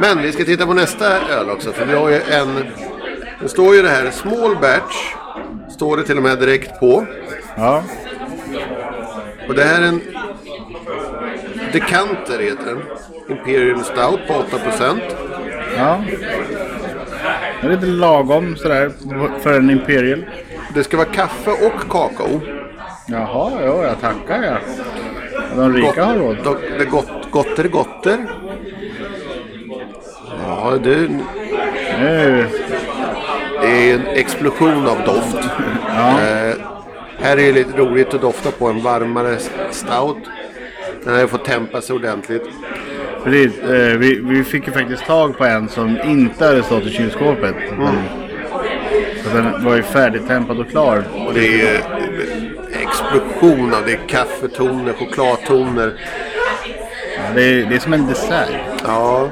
Men 0.00 0.22
vi 0.22 0.32
ska 0.32 0.44
titta 0.44 0.66
på 0.66 0.74
nästa 0.74 1.28
öl 1.28 1.50
också. 1.50 1.72
För 1.72 1.86
vi 1.86 1.94
har 1.94 2.08
ju 2.08 2.20
en... 2.30 2.64
Det 3.42 3.48
står 3.48 3.74
ju 3.74 3.82
det 3.82 3.88
här 3.88 4.10
small 4.10 4.56
batch. 4.60 5.14
Står 5.70 5.96
det 5.96 6.02
till 6.02 6.16
och 6.16 6.22
med 6.22 6.38
direkt 6.38 6.80
på. 6.80 7.06
Ja, 7.56 7.84
Och 9.48 9.54
det 9.54 9.64
här 9.64 9.82
är 9.82 9.86
en 9.86 10.00
Decanter 11.72 12.38
heter 12.38 12.64
den. 12.66 12.82
Imperial 13.28 13.84
Stout 13.84 14.20
på 14.28 14.34
8%. 14.34 15.00
ja. 15.76 16.02
Det 17.60 17.66
är 17.66 17.70
lite 17.70 17.86
lagom 17.86 18.56
sådär 18.56 18.90
för 19.42 19.52
en 19.58 19.70
Imperial. 19.70 20.24
Det 20.74 20.84
ska 20.84 20.96
vara 20.96 21.06
kaffe 21.08 21.50
och 21.50 21.80
kakao. 21.90 22.40
Jaha, 23.06 23.52
ja, 23.64 23.82
jag 23.84 24.00
tackar 24.00 24.42
jag. 24.42 24.58
De 25.56 25.72
rika 25.74 26.04
har 26.04 26.14
råd. 26.14 26.36
Det 26.78 26.82
är 26.82 26.84
gott, 26.90 27.10
gotter, 27.30 27.68
gotter. 27.68 28.18
Ja, 30.46 30.78
det, 30.84 31.08
Nu. 32.00 32.46
det 33.60 33.90
är 33.90 33.94
en 33.94 34.06
explosion 34.06 34.86
av 34.86 34.98
doft. 35.06 35.38
Ja. 35.88 36.08
Eh, 36.10 36.54
här 37.20 37.32
är 37.32 37.36
det 37.36 37.52
lite 37.52 37.78
roligt 37.78 38.14
att 38.14 38.20
dofta 38.20 38.50
på 38.50 38.66
en 38.68 38.82
varmare 38.82 39.38
stout. 39.70 40.16
Den 41.04 41.20
ju 41.20 41.26
fått 41.26 41.44
tempa 41.44 41.80
sig 41.80 41.96
ordentligt. 41.96 42.42
Precis, 43.24 43.58
eh, 43.58 43.98
vi, 43.98 44.20
vi 44.24 44.44
fick 44.44 44.66
ju 44.66 44.72
faktiskt 44.72 45.06
tag 45.06 45.38
på 45.38 45.44
en 45.44 45.68
som 45.68 45.98
inte 46.04 46.46
hade 46.46 46.62
stått 46.62 46.86
i 46.86 46.90
kylskåpet. 46.90 47.54
Mm. 47.70 47.94
Så 49.24 49.36
den 49.36 49.64
var 49.64 49.76
ju 49.76 49.82
färdigtempad 49.82 50.58
och 50.60 50.70
klar. 50.70 51.04
Och 51.26 51.34
det 51.34 51.60
är 51.60 51.74
eh, 51.74 52.82
explosion 52.82 53.74
av 53.74 53.82
det 53.86 53.92
är 53.92 54.08
kaffetoner, 54.08 54.92
chokladtoner. 54.92 55.92
Ja, 57.16 57.22
det, 57.34 57.42
är, 57.42 57.66
det 57.66 57.74
är 57.74 57.78
som 57.78 57.92
en 57.92 58.06
dessert. 58.06 58.48
Ja, 58.84 59.28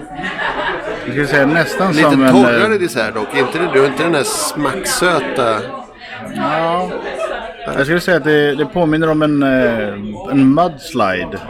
Jag 1.04 1.12
skulle 1.12 1.26
säga 1.26 1.46
nästan 1.46 1.92
lite 1.92 2.11
som 2.11 2.23
en... 2.23 2.32
torrare 2.32 2.75
eh, 2.75 2.80
dessert 2.80 3.14
dock. 3.14 3.37
Inte, 3.37 3.58
du 3.73 3.80
har 3.80 3.87
inte 3.87 4.02
den 4.02 4.12
där 4.12 4.25
smacksöta. 4.25 5.61
Ja. 6.37 6.90
Jag 7.66 7.85
skulle 7.85 8.00
säga 8.00 8.16
att 8.16 8.25
det, 8.25 8.54
det 8.54 8.66
påminner 8.66 9.11
om 9.11 9.23
en, 9.23 9.42
eh, 9.42 9.92
en 10.30 10.54
mudslide. 10.54 11.40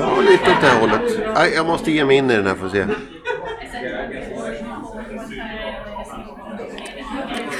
Ja, 0.00 0.20
lite 0.30 0.50
åt 0.50 0.60
det 0.60 0.66
här 0.66 0.80
hållet. 0.80 1.20
Nej, 1.34 1.52
jag 1.54 1.66
måste 1.66 1.92
ge 1.92 2.04
mig 2.04 2.16
in 2.16 2.30
i 2.30 2.36
den 2.36 2.46
här 2.46 2.54
för 2.54 2.66
att 2.66 2.72
se. 2.72 2.84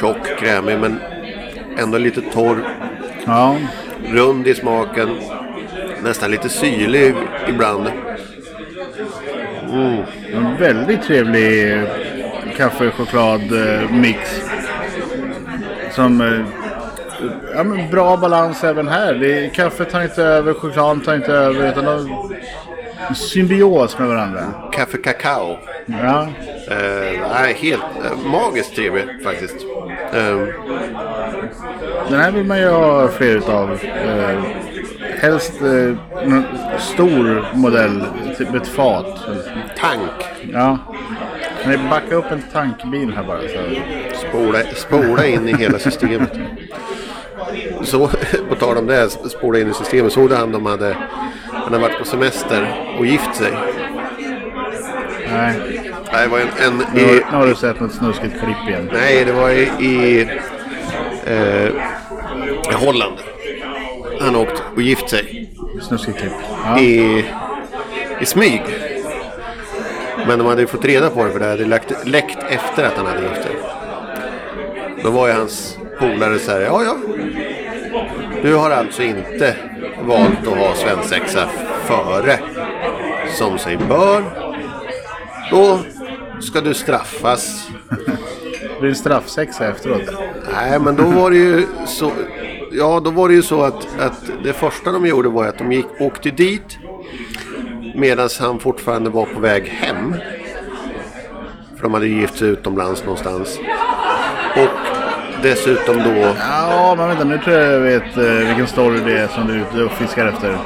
Tjock, 0.01 0.39
krämig 0.39 0.79
men 0.79 1.01
ändå 1.79 1.99
lite 1.99 2.21
torr. 2.21 2.59
Ja. 3.27 3.57
Rund 4.09 4.47
i 4.47 4.55
smaken. 4.55 5.09
Nästan 6.03 6.31
lite 6.31 6.49
syrlig 6.49 7.15
ibland. 7.49 7.87
En 10.33 10.57
väldigt 10.59 11.03
trevlig 11.03 11.83
kaffe-choklad-mix. 12.57 14.43
Som... 15.91 16.45
Ja, 17.55 17.65
men 17.65 17.91
bra 17.91 18.17
balans 18.17 18.65
även 18.65 18.89
här. 18.89 19.15
Det, 19.15 19.55
kaffet 19.55 19.91
tar 19.91 20.03
inte 20.03 20.23
över, 20.23 20.55
chokladen 20.55 21.01
tar 21.01 21.15
inte 21.15 21.33
över. 21.33 21.69
Utan 21.69 21.87
en 23.09 23.15
symbios 23.15 23.99
med 23.99 24.09
varandra. 24.09 24.41
Kaffe 24.73 24.99
kakao. 24.99 25.59
Ja, 25.87 26.29
Eh, 26.71 27.21
nej, 27.33 27.55
helt 27.55 27.83
eh, 27.83 28.27
magiskt 28.31 28.75
trevlig 28.77 29.05
faktiskt. 29.25 29.57
Eh, 30.13 30.37
den 32.09 32.21
här 32.21 32.31
vill 32.31 32.45
man 32.45 32.59
ju 32.59 32.69
ha 32.69 33.09
fler 33.09 33.37
utav. 33.37 33.79
Eh, 33.83 34.41
helst 35.21 35.53
eh, 35.63 35.97
någon 36.29 36.45
stor 36.79 37.47
modell, 37.55 38.05
typ 38.39 38.55
ett 38.55 38.69
fat. 38.69 39.07
tank. 39.79 40.51
Ja. 40.53 40.79
Kan 41.63 41.73
ni 41.73 41.79
backa 41.91 42.15
upp 42.15 42.31
en 42.31 42.43
tankbil 42.53 43.13
här 43.17 43.23
bara? 43.25 43.41
Så. 43.41 44.27
Spola, 44.29 44.59
spola 44.75 45.27
in 45.27 45.49
i 45.49 45.57
hela 45.57 45.79
systemet. 45.79 46.33
Så, 47.85 48.11
på 48.49 48.55
tal 48.55 48.77
om 48.77 48.87
det, 48.87 49.11
spola 49.11 49.59
in 49.59 49.71
i 49.71 49.75
systemet. 49.75 50.13
Såg 50.13 50.29
du 50.29 50.35
han 50.35 50.53
de 50.53 50.67
hade, 50.67 50.97
han 51.53 51.63
hade 51.63 51.79
varit 51.79 51.99
på 51.99 52.05
semester 52.05 52.95
och 52.99 53.07
gift 53.07 53.35
sig? 53.37 53.53
Nej, 55.33 55.55
Nej, 56.13 56.25
det 56.25 56.29
var 56.29 56.39
en, 56.39 56.49
en 56.67 56.83
nu 56.95 57.01
i, 57.01 57.15
nu 57.15 57.37
har 57.37 57.47
du 57.47 57.55
sett 57.55 57.81
något 57.81 57.93
snuskigt 57.93 58.35
klipp 58.41 58.69
igen. 58.69 58.91
nej, 58.93 59.25
det 59.25 59.33
var 59.33 59.51
i, 59.51 59.63
i, 59.81 60.29
eh, 61.27 61.73
Holland. 62.73 63.17
Han 64.21 64.37
åkt 64.37 64.63
och 64.77 64.83
gift 64.83 65.11
sig 65.11 65.53
Snuskigt 65.83 66.19
klipp. 66.19 66.33
Ja. 66.65 66.79
i, 66.79 67.25
i 68.21 68.27
smyg. 68.27 68.63
Men 70.27 70.39
de 70.39 70.47
hade 70.47 70.61
ju 70.61 70.67
fått 70.67 70.85
reda 70.85 71.11
på 71.11 71.25
det 71.25 71.31
för 71.31 71.39
det 71.39 71.47
hade 71.47 71.65
läckt, 71.65 72.07
läckt 72.07 72.39
efter 72.49 72.85
att 72.85 72.97
han 72.97 73.07
hade 73.07 73.23
gift 73.23 73.43
sig. 73.43 73.57
Då 75.03 75.11
var 75.11 75.29
ju 75.29 75.33
hans 75.33 75.79
polare 75.99 76.39
så 76.39 76.51
här, 76.51 76.61
ja 76.61 76.83
ja. 76.85 76.97
Du 78.43 78.55
har 78.55 78.71
alltså 78.71 79.03
inte 79.03 79.57
valt 80.03 80.47
att 80.47 80.59
ha 80.59 80.75
svensexa 80.75 81.49
före 81.85 82.39
som 83.29 83.59
sig 83.59 83.77
bör. 83.77 84.23
Då 85.51 85.79
ska 86.41 86.61
du 86.61 86.75
straffas. 86.75 87.69
Det 88.61 88.81
blir 88.81 88.91
en 88.91 88.97
straffsexa 88.97 89.67
efteråt. 89.67 90.03
Nej, 90.55 90.81
men 90.81 90.97
då 90.97 91.03
var 91.03 91.31
det 91.31 91.37
ju 91.37 91.67
så. 91.87 92.11
Ja, 92.73 93.01
då 93.05 93.11
var 93.11 93.29
det 93.29 93.35
ju 93.35 93.43
så 93.43 93.63
att, 93.63 94.01
att 94.01 94.31
det 94.45 94.53
första 94.53 94.93
de 94.93 95.07
gjorde 95.07 95.29
var 95.29 95.47
att 95.47 95.59
de 95.59 95.73
gick, 95.73 95.87
åkte 96.01 96.31
dit 96.31 96.79
medan 97.95 98.29
han 98.41 98.59
fortfarande 98.59 99.11
var 99.11 99.27
på 99.27 99.41
väg 99.41 99.69
hem. 99.69 100.15
För 101.77 101.83
de 101.83 101.95
hade 101.95 102.07
gift 102.07 102.39
sig 102.39 102.49
utomlands 102.49 103.05
någonstans. 103.05 103.59
Och 104.57 104.96
dessutom 105.49 105.97
då... 105.97 106.35
Ja, 106.39 106.95
men 106.99 107.09
vänta 107.09 107.25
nu 107.25 107.39
tror 107.39 107.57
jag 107.57 107.73
jag 107.73 107.81
vet 107.81 108.17
eh, 108.17 108.47
vilken 108.47 108.67
story 108.67 109.01
det 109.05 109.19
är 109.19 109.29
som 109.29 109.47
du 109.47 109.55
är 109.55 109.59
ute 109.59 109.83
och 109.85 109.93
fiskar 109.93 110.27
efter. 110.27 110.59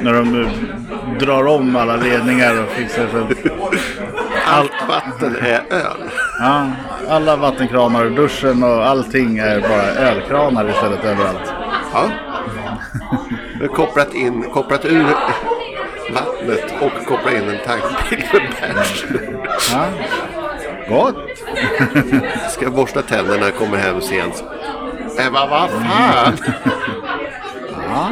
När 0.00 0.12
de 0.12 0.42
eh, 0.42 0.50
drar 1.18 1.46
om 1.46 1.76
alla 1.76 1.96
ledningar 1.96 2.62
och 2.62 2.68
fixar 2.68 3.06
så 3.12 3.18
Allt 4.46 4.72
vatten 4.88 5.36
är 5.40 5.62
öl. 5.70 6.10
ja, 6.38 6.66
alla 7.08 7.36
vattenkranar, 7.36 8.04
duschen 8.04 8.62
och 8.62 8.86
allting 8.86 9.38
är 9.38 9.60
bara 9.60 10.08
ölkranar 10.08 10.70
istället 10.70 11.04
överallt. 11.04 11.52
Ja. 11.92 12.10
Vi 13.60 13.66
har 13.66 13.74
kopplat 13.74 14.14
in, 14.14 14.42
kopplat 14.42 14.84
ur 14.84 15.06
vattnet 16.14 16.74
och 16.80 17.06
kopplat 17.06 17.34
in 17.34 17.48
en 17.48 17.58
tankbil 17.66 18.24
med 18.32 18.74
bärs. 18.74 19.04
Ja. 19.72 20.41
Gott! 20.92 21.16
Ska 22.50 22.70
borsta 22.70 23.02
tänderna, 23.02 23.50
kommer 23.50 23.78
hem 23.78 24.00
sent. 24.00 24.44
Äh, 25.18 25.32
vad, 25.32 25.48
vad 25.48 25.70
fan? 25.70 26.36
Ja. 27.70 28.10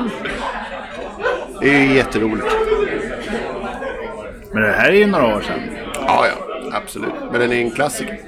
Det 1.61 1.75
är 1.75 1.81
ju 1.81 1.95
jätteroligt. 1.95 2.47
Men 4.53 4.63
det 4.63 4.73
här 4.73 4.89
är 4.89 4.97
ju 4.97 5.07
några 5.07 5.37
år 5.37 5.41
sedan. 5.41 5.61
Ja, 5.95 6.27
ja, 6.27 6.71
absolut. 6.73 7.15
Men 7.31 7.41
den 7.41 7.53
är 7.53 7.57
en 7.57 7.71
klassiker. 7.71 8.19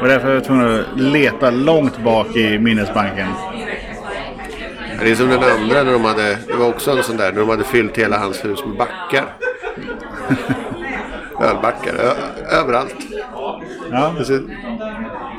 Och 0.00 0.08
därför 0.08 0.26
var 0.26 0.34
jag 0.34 0.44
tvungen 0.44 0.80
att 0.80 1.00
leta 1.00 1.50
långt 1.50 1.98
bak 1.98 2.36
i 2.36 2.58
minnesbanken. 2.58 3.28
Det 5.00 5.10
är 5.10 5.14
som 5.14 5.28
den 5.28 5.42
andra 5.42 5.82
när 5.82 5.92
de 5.92 6.04
hade, 6.04 6.38
det 6.46 6.54
var 6.54 6.68
också 6.68 6.90
en 6.90 7.02
sån 7.02 7.16
där, 7.16 7.32
när 7.32 7.40
de 7.40 7.48
hade 7.48 7.64
fyllt 7.64 7.98
hela 7.98 8.18
hans 8.18 8.44
hus 8.44 8.64
med 8.66 8.76
backar. 8.76 9.34
Ölbackar, 11.42 11.94
överallt. 12.50 12.94
Ja. 13.90 14.14
Ska 14.24 14.38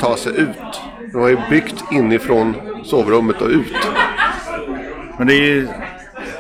ta 0.02 0.16
sig 0.18 0.32
ut. 0.38 0.82
De 1.14 1.22
har 1.22 1.30
ju 1.30 1.38
byggt 1.50 1.84
inifrån 1.92 2.56
sovrummet 2.84 3.42
och 3.42 3.50
ut. 3.50 3.74
Men 5.18 5.28
det 5.28 5.34
är 5.34 5.40
ju 5.46 5.68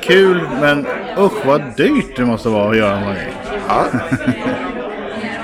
kul, 0.01 0.41
men 0.61 0.87
usch 1.17 1.45
vad 1.45 1.61
dyrt 1.77 2.15
det 2.15 2.25
måste 2.25 2.49
vara 2.49 2.69
att 2.69 2.77
göra 2.77 2.95
en 2.97 3.05
grej. 3.13 3.33
Ja. 3.67 3.85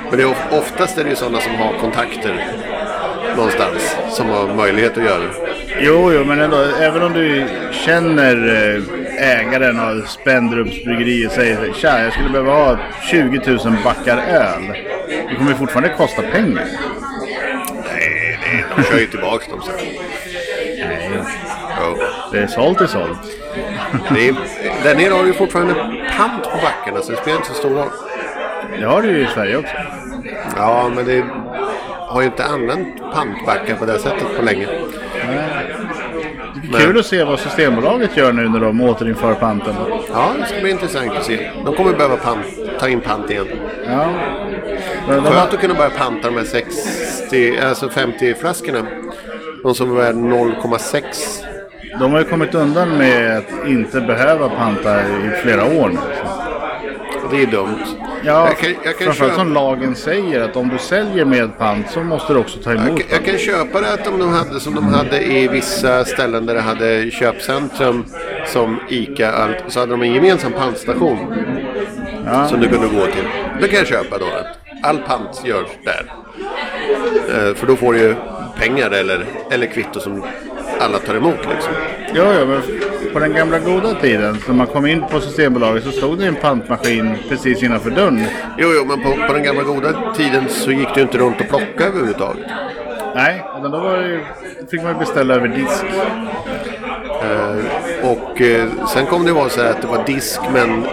Men 0.09 0.17
det 0.17 0.23
är 0.23 0.27
of- 0.31 0.47
oftast 0.59 0.97
är 0.97 1.03
det 1.03 1.09
ju 1.09 1.15
sådana 1.15 1.39
som 1.39 1.55
har 1.55 1.73
kontakter 1.81 2.45
någonstans. 3.35 3.95
Som 4.09 4.29
har 4.29 4.53
möjlighet 4.55 4.97
att 4.97 5.03
göra 5.03 5.19
det. 5.19 5.33
Jo, 5.81 6.11
jo, 6.13 6.23
men 6.25 6.39
ändå, 6.41 6.57
även 6.79 7.01
om 7.03 7.13
du 7.13 7.45
känner 7.71 8.35
eh, 8.75 8.81
ägaren 9.19 9.79
av 9.79 10.01
Spendrups 10.07 10.83
bryggeri 10.83 11.29
säger 11.29 11.73
tja, 11.73 12.03
jag 12.03 12.13
skulle 12.13 12.29
behöva 12.29 12.53
ha 12.53 12.77
20 13.01 13.41
000 13.47 13.59
backar 13.83 14.17
öl. 14.17 14.63
Det 15.29 15.35
kommer 15.37 15.53
fortfarande 15.53 15.89
kosta 15.89 16.21
pengar. 16.21 16.67
Nej, 17.85 18.39
nej, 18.41 18.65
de 18.75 18.83
kör 18.83 18.99
ju 18.99 19.07
tillbaka 19.07 19.51
dem 19.51 19.61
sen. 19.61 19.75
Nej. 20.77 21.19
Jo. 21.81 21.97
Det 22.31 22.39
är 22.39 22.47
sålt 22.47 22.81
är 22.81 22.87
sålt. 22.87 23.19
Det 24.13 24.27
är, 24.27 24.35
där 24.83 24.95
nere 24.95 25.13
har 25.13 25.23
du 25.23 25.33
fortfarande 25.33 25.73
pant 26.17 26.43
på 26.43 26.57
backarna 26.61 27.01
så 27.01 27.11
det 27.11 27.17
spelar 27.17 27.37
inte 27.37 27.47
så 27.47 27.53
stor 27.53 27.69
roll. 27.69 27.89
Det 28.79 28.85
har 28.85 29.01
du 29.01 29.09
ju 29.09 29.23
i 29.23 29.27
Sverige 29.27 29.57
också. 29.57 29.75
Ja, 30.57 30.91
men 30.95 31.05
det 31.05 31.25
har 32.07 32.21
ju 32.21 32.27
inte 32.27 32.45
använt 32.45 33.13
pantbackar 33.13 33.75
på 33.75 33.85
det 33.85 33.99
sättet 33.99 34.37
på 34.37 34.41
länge. 34.41 34.67
Är 36.73 36.79
kul 36.79 36.99
att 36.99 37.05
se 37.05 37.23
vad 37.23 37.39
Systembolaget 37.39 38.17
gör 38.17 38.33
nu 38.33 38.49
när 38.49 38.59
de 38.59 38.81
återinför 38.81 39.33
panten. 39.33 39.75
Ja, 40.13 40.31
det 40.39 40.45
ska 40.45 40.61
bli 40.61 40.71
intressant 40.71 41.11
att 41.11 41.25
se. 41.25 41.51
De 41.65 41.75
kommer 41.75 41.93
behöva 41.93 42.17
pant, 42.17 42.45
ta 42.79 42.89
in 42.89 43.01
pant 43.01 43.29
igen. 43.29 43.47
Ja. 43.85 44.07
Men 45.07 45.15
de 45.15 45.23
Skönt 45.23 45.35
har, 45.35 45.47
att 45.47 45.59
kunna 45.59 45.73
börja 45.73 45.89
panta 45.89 46.29
de 46.29 46.37
här 46.37 46.43
60, 46.43 47.59
alltså 47.59 47.89
50 47.89 48.33
flaskorna. 48.33 48.87
De 49.63 49.75
som 49.75 49.97
är 49.97 50.13
0,6. 50.13 51.03
de 51.99 52.11
har 52.11 52.19
ju 52.19 52.25
kommit 52.25 52.55
undan 52.55 52.97
med 52.97 53.37
att 53.37 53.67
inte 53.67 54.01
behöva 54.01 54.49
panta 54.49 55.01
i 55.01 55.29
flera 55.43 55.65
år 55.65 55.89
nu. 55.89 55.99
Det 57.31 57.41
är 57.41 57.45
dumt. 57.47 57.77
Ja, 58.23 58.47
jag 58.47 58.57
kan, 58.57 58.69
jag 58.83 58.97
kan 58.97 59.05
framförallt 59.05 59.17
köpa, 59.17 59.35
som 59.35 59.53
lagen 59.53 59.95
säger 59.95 60.41
att 60.41 60.55
om 60.55 60.69
du 60.69 60.77
säljer 60.77 61.25
med 61.25 61.57
pant 61.57 61.89
så 61.91 61.99
måste 62.03 62.33
du 62.33 62.39
också 62.39 62.59
ta 62.59 62.73
jag, 62.73 62.87
emot 62.87 62.99
kan- 62.99 63.07
jag 63.11 63.25
kan 63.25 63.37
köpa 63.37 63.81
det 63.81 63.93
att 63.93 64.07
om 64.07 64.19
de 64.19 64.29
hade 64.33 64.59
som 64.59 64.75
de 64.75 64.83
hade 64.93 65.21
i 65.23 65.47
vissa 65.47 66.05
ställen 66.05 66.45
där 66.45 66.55
det 66.55 66.61
hade 66.61 67.11
köpcentrum 67.11 68.05
som 68.45 68.79
ICA 68.89 69.31
allt, 69.31 69.55
så 69.67 69.79
hade 69.79 69.91
de 69.91 70.01
en 70.01 70.13
gemensam 70.13 70.51
pantstation. 70.53 71.17
Som 72.49 72.59
du 72.59 72.67
kunde 72.67 72.87
gå 72.87 73.05
till. 73.05 73.23
Det 73.61 73.67
kan 73.67 73.77
jag 73.79 73.87
köpa 73.87 74.17
då. 74.17 74.25
Att 74.25 74.57
all 74.89 74.97
pant 74.97 75.41
görs 75.45 75.67
där. 75.85 76.05
Eh, 77.29 77.55
för 77.55 77.67
då 77.67 77.75
får 77.75 77.93
du 77.93 77.99
ju 77.99 78.15
pengar 78.59 78.91
eller, 78.91 79.25
eller 79.51 79.65
kvitto 79.65 79.99
som 79.99 80.23
alla 80.79 80.97
tar 80.97 81.15
emot 81.15 81.37
liksom. 81.53 81.73
Ja, 82.15 82.33
ja, 82.39 82.45
men 82.45 82.61
på 83.13 83.19
den 83.19 83.33
gamla 83.33 83.59
goda 83.59 83.93
tiden 83.93 84.37
när 84.47 84.53
man 84.55 84.67
kom 84.67 84.85
in 84.85 85.03
på 85.11 85.19
Systembolaget 85.21 85.83
så 85.83 85.91
stod 85.91 86.19
det 86.19 86.25
en 86.25 86.35
pantmaskin 86.35 87.15
precis 87.29 87.63
innanför 87.63 87.89
dörren. 87.89 88.25
Jo, 88.57 88.67
jo, 88.75 88.85
men 88.85 89.01
på, 89.03 89.27
på 89.27 89.33
den 89.33 89.43
gamla 89.43 89.63
goda 89.63 90.13
tiden 90.15 90.49
så 90.49 90.71
gick 90.71 90.95
det 90.95 91.01
inte 91.01 91.17
runt 91.17 91.41
och 91.41 91.47
plocka 91.49 91.85
överhuvudtaget. 91.87 92.45
Nej, 93.15 93.43
utan 93.59 93.71
då 93.71 93.79
var 93.79 93.97
det, 93.97 94.07
ju- 94.07 94.23
fick 94.71 94.83
man 94.83 94.97
beställa 94.99 95.33
över 95.35 95.47
disk. 95.47 95.85
Och 98.03 98.41
eh, 98.41 98.67
sen 98.93 99.05
kom 99.05 99.25
det 99.25 99.31
vara 99.31 99.49
så 99.49 99.61
här 99.61 99.69
att 99.69 99.81
det 99.81 99.87
var 99.87 100.03
disk 100.05 100.41
men 100.53 100.85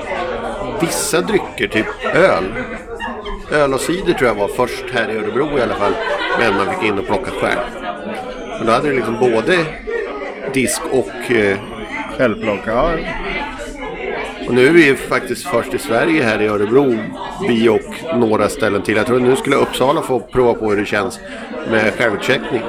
vissa 0.81 1.21
drycker, 1.21 1.69
typ 1.69 1.87
öl. 2.15 2.45
Öl 3.53 3.75
och 3.75 3.81
cider 3.81 4.13
tror 4.13 4.29
jag 4.29 4.35
var 4.35 4.49
först 4.49 4.85
här 4.95 5.11
i 5.11 5.17
Örebro 5.17 5.59
i 5.59 5.63
alla 5.63 5.75
fall. 5.75 5.93
Men 6.39 6.55
man 6.57 6.67
fick 6.75 6.89
in 6.89 6.99
och 6.99 7.07
plocka 7.07 7.31
själv. 7.41 7.59
Men 8.59 8.67
då 8.67 8.73
hade 8.73 8.89
det 8.89 8.95
liksom 8.95 9.17
både 9.21 9.59
disk 10.53 10.83
och... 10.93 11.31
Eh, 11.33 11.57
Självplock, 12.19 12.61
ja. 12.67 12.93
och 14.47 14.55
nu 14.55 14.67
är 14.67 14.71
vi 14.71 14.97
faktiskt 14.97 15.47
först 15.47 15.75
i 15.75 15.79
Sverige 15.79 16.23
här 16.23 16.43
i 16.43 16.47
Örebro. 16.47 16.99
Vi 17.49 17.69
och 17.69 18.17
några 18.19 18.49
ställen 18.49 18.83
till. 18.83 18.97
Jag 18.97 19.07
tror 19.07 19.21
nu 19.21 19.37
skulle 19.37 19.57
Uppsala 19.57 20.03
få 20.03 20.21
prova 20.21 20.55
på 20.55 20.71
hur 20.71 20.77
det 20.77 20.87
känns 20.87 21.21
med 21.71 21.95
självcheckning. 21.95 22.63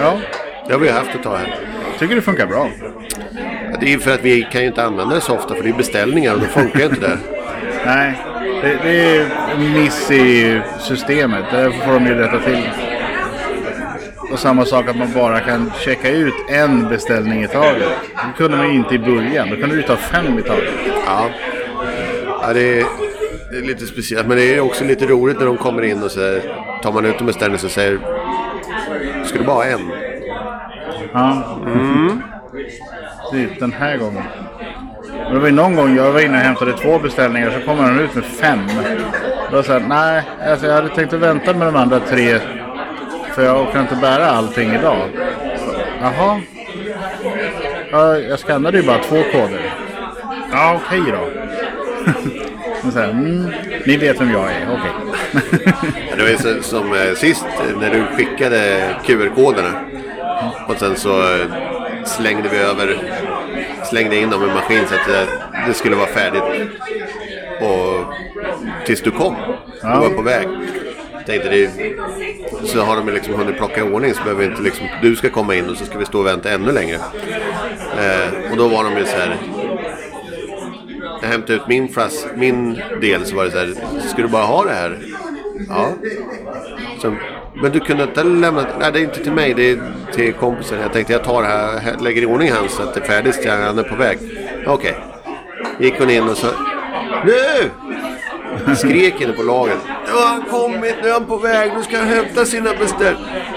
ja. 0.00 0.16
Det 0.66 0.72
har 0.72 0.80
vi 0.80 0.88
haft 0.88 1.14
ett 1.14 1.22
tag 1.22 1.36
här. 1.36 1.58
Tycker 1.98 2.14
det 2.14 2.22
funkar 2.22 2.46
bra. 2.46 2.68
Det 3.80 3.92
är 3.92 3.98
för 3.98 4.14
att 4.14 4.22
vi 4.22 4.42
kan 4.52 4.60
ju 4.60 4.66
inte 4.66 4.84
använda 4.84 5.14
det 5.14 5.20
så 5.20 5.34
ofta 5.34 5.54
för 5.54 5.62
det 5.62 5.68
är 5.68 5.74
beställningar 5.74 6.34
och 6.34 6.40
då 6.40 6.46
funkar 6.46 6.78
ju 6.78 6.84
inte 6.84 7.00
det. 7.00 7.18
Nej, 7.86 8.18
det, 8.62 8.78
det 8.82 9.16
är 9.16 9.26
en 9.54 9.72
miss 9.72 10.10
i 10.10 10.60
systemet. 10.80 11.44
Det 11.52 11.72
får 11.72 11.92
de 11.92 12.06
ju 12.06 12.14
rätta 12.14 12.38
till. 12.38 12.91
Och 14.32 14.38
samma 14.38 14.64
sak 14.64 14.88
att 14.88 14.96
man 14.96 15.12
bara 15.14 15.40
kan 15.40 15.72
checka 15.78 16.10
ut 16.10 16.34
en 16.48 16.88
beställning 16.88 17.42
i 17.42 17.48
taget. 17.48 17.88
Det 18.14 18.36
kunde 18.36 18.56
man 18.56 18.68
ju 18.68 18.74
inte 18.74 18.94
i 18.94 18.98
början. 18.98 19.50
Då 19.50 19.56
kunde 19.56 19.76
du 19.76 19.82
ta 19.82 19.96
fem 19.96 20.38
i 20.38 20.42
taget. 20.42 20.74
Ja, 21.06 21.28
ja 22.42 22.52
det, 22.52 22.80
är, 22.80 22.84
det 23.50 23.58
är 23.58 23.62
lite 23.62 23.86
speciellt. 23.86 24.26
Men 24.26 24.36
det 24.36 24.54
är 24.54 24.60
också 24.60 24.84
lite 24.84 25.06
roligt 25.06 25.38
när 25.38 25.46
de 25.46 25.56
kommer 25.56 25.82
in 25.82 26.02
och 26.02 26.10
så 26.10 26.38
tar 26.82 26.92
man 26.92 27.04
ut 27.04 27.20
en 27.20 27.26
beställning 27.26 27.58
så 27.58 27.68
säger 27.68 27.98
Ska 29.24 29.38
du 29.38 29.44
bara 29.44 29.56
ha 29.56 29.64
en? 29.64 29.90
Ja. 31.12 31.58
Typ 33.30 33.60
den 33.60 33.72
här 33.72 33.96
gången. 33.96 34.22
Och 35.26 35.34
det 35.34 35.38
var 35.38 35.46
ju 35.46 35.54
någon 35.54 35.76
gång 35.76 35.96
jag 35.96 36.12
var 36.12 36.20
inne 36.20 36.38
och 36.38 36.44
hämtade 36.44 36.72
två 36.72 36.98
beställningar 36.98 37.50
så 37.50 37.66
kommer 37.66 37.82
han 37.82 38.00
ut 38.00 38.14
med 38.14 38.24
fem. 38.24 38.60
Då 39.50 39.56
var 39.56 39.62
så 39.62 39.72
här, 39.72 39.80
nej, 39.88 40.22
alltså 40.50 40.66
jag 40.66 40.74
hade 40.74 40.88
tänkt 40.88 41.12
att 41.12 41.20
vänta 41.20 41.54
med 41.54 41.68
de 41.68 41.76
andra 41.76 42.00
tre. 42.00 42.38
För 43.34 43.44
jag 43.44 43.60
orkar 43.62 43.80
inte 43.80 43.96
bära 43.96 44.30
allting 44.30 44.74
idag. 44.74 45.08
Jaha. 46.00 46.40
Ja, 47.90 48.18
jag 48.18 48.38
skannade 48.38 48.76
ju 48.78 48.86
bara 48.86 48.98
två 48.98 49.22
koder. 49.32 49.74
Ja, 50.52 50.80
okej 50.86 51.02
då. 51.12 51.28
Men 52.82 52.92
så 52.92 52.98
här, 52.98 53.10
mm, 53.10 53.50
ni 53.86 53.96
vet 53.96 54.20
vem 54.20 54.30
jag 54.30 54.52
är, 54.52 54.66
okej. 54.72 54.90
Ja, 56.10 56.16
Det 56.16 56.22
var 56.22 56.38
så, 56.38 56.62
som 56.62 56.92
eh, 56.92 57.14
sist 57.14 57.44
eh, 57.44 57.78
när 57.80 57.90
du 57.90 58.06
skickade 58.16 58.80
QR-koderna. 59.06 59.80
Och 60.68 60.76
sen 60.76 60.96
så 60.96 61.20
eh, 61.20 61.46
slängde 62.04 62.48
vi 62.48 62.58
över, 62.58 62.96
slängde 63.84 64.16
in 64.16 64.30
dem 64.30 64.42
i 64.42 64.46
maskin 64.46 64.86
så 64.88 64.94
att 64.94 65.06
det, 65.06 65.26
det 65.66 65.74
skulle 65.74 65.96
vara 65.96 66.06
färdigt. 66.06 66.42
Och 67.60 68.14
tills 68.86 69.02
du 69.02 69.10
kom. 69.10 69.36
Du 69.82 69.88
var 69.88 70.10
på 70.10 70.22
väg. 70.22 70.48
Tänkte 71.26 71.48
det, 71.48 71.70
så 72.64 72.80
har 72.80 72.96
de 72.96 73.08
liksom 73.08 73.34
hunnit 73.34 73.56
plocka 73.56 73.80
i 73.80 73.82
ordning 73.82 74.14
så 74.14 74.22
behöver 74.22 74.44
inte 74.44 74.62
liksom, 74.62 74.86
du 75.02 75.16
ska 75.16 75.30
komma 75.30 75.54
in 75.54 75.70
och 75.70 75.76
så 75.76 75.84
ska 75.84 75.98
vi 75.98 76.04
stå 76.04 76.18
och 76.18 76.26
vänta 76.26 76.50
ännu 76.50 76.72
längre. 76.72 76.96
Eh, 77.98 78.50
och 78.50 78.56
då 78.56 78.68
var 78.68 78.84
de 78.84 78.98
ju 78.98 79.04
så 79.04 79.16
här. 79.16 79.36
Jag 81.22 81.28
hämtade 81.28 81.54
ut 81.54 81.68
min, 81.68 81.88
flas, 81.88 82.26
min 82.36 82.80
del 83.00 83.26
så 83.26 83.36
var 83.36 83.44
det 83.44 83.50
så 83.50 83.58
här. 83.58 83.74
Ska 84.08 84.22
du 84.22 84.28
bara 84.28 84.44
ha 84.44 84.64
det 84.64 84.72
här? 84.72 84.98
Ja. 85.68 85.88
Så, 86.98 87.14
men 87.54 87.72
du 87.72 87.80
kunde 87.80 88.02
inte 88.02 88.24
lämna... 88.24 88.66
Nej, 88.80 88.92
det 88.92 88.98
är 88.98 89.02
inte 89.02 89.22
till 89.22 89.32
mig. 89.32 89.54
Det 89.54 89.70
är 89.70 89.78
till 90.12 90.32
kompisen. 90.32 90.80
Jag 90.80 90.92
tänkte 90.92 91.12
jag 91.12 91.24
tar 91.24 91.42
det 91.42 91.48
här, 91.48 91.98
lägger 92.00 92.22
i 92.22 92.26
ordning 92.26 92.50
han 92.50 92.68
så 92.68 92.82
att 92.82 92.94
det 92.94 93.00
är 93.00 93.04
färdigt. 93.04 93.46
Han 93.48 93.78
är 93.78 93.82
på 93.82 93.96
väg. 93.96 94.18
Okej. 94.66 94.96
Gick 95.78 95.98
hon 95.98 96.10
in 96.10 96.28
och 96.28 96.36
så... 96.36 96.46
Nu! 97.24 97.70
Skrek 98.76 99.20
inne 99.20 99.32
på 99.32 99.42
lagen. 99.42 99.76
Nu 100.06 100.12
har 100.12 100.26
han 100.26 100.42
kommit, 100.42 100.94
nu 101.02 101.08
är 101.08 101.12
han 101.12 101.24
på 101.24 101.36
väg, 101.36 101.72
nu 101.76 101.82
ska 101.82 101.98
han 101.98 102.06
hämta 102.06 102.44
sina 102.44 102.70
beställningar. 102.74 103.48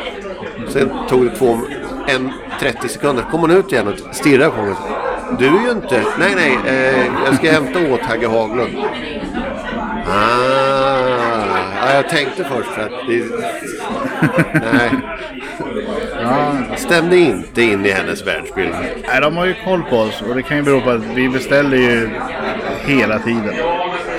Sen 0.69 0.89
tog 1.09 1.25
det 1.25 1.35
två, 1.35 1.59
en 2.07 2.31
30 2.59 2.89
sekunder. 2.89 3.23
kom 3.31 3.41
hon 3.41 3.51
ut 3.51 3.71
igen 3.71 3.87
och 3.87 4.15
stirrade 4.15 4.51
på 4.51 4.61
mig. 4.61 4.75
Du 5.39 5.45
är 5.45 5.61
ju 5.61 5.71
inte... 5.71 6.03
Nej, 6.19 6.35
nej, 6.35 6.57
eh, 6.65 7.05
jag 7.25 7.35
ska 7.35 7.51
hämta 7.51 7.93
åt 7.93 8.01
Hagge 8.01 8.27
Haglund. 8.27 8.77
Ah, 10.07 10.95
ja, 11.81 11.93
jag 11.93 12.09
tänkte 12.09 12.43
först 12.43 12.77
att 12.77 12.91
det... 13.07 13.23
Nej. 14.53 14.91
Stämde 16.77 17.17
inte 17.17 17.61
in 17.61 17.85
i 17.85 17.91
hennes 17.91 18.27
världsbild. 18.27 18.75
Nej, 19.07 19.21
de 19.21 19.37
har 19.37 19.45
ju 19.45 19.55
koll 19.65 19.83
på 19.83 19.97
oss 19.97 20.21
och 20.29 20.35
det 20.35 20.41
kan 20.41 20.57
ju 20.57 20.63
bero 20.63 20.81
på 20.81 20.89
att 20.89 21.03
vi 21.15 21.29
beställer 21.29 21.77
ju 21.77 22.09
hela 22.85 23.19
tiden. 23.19 23.55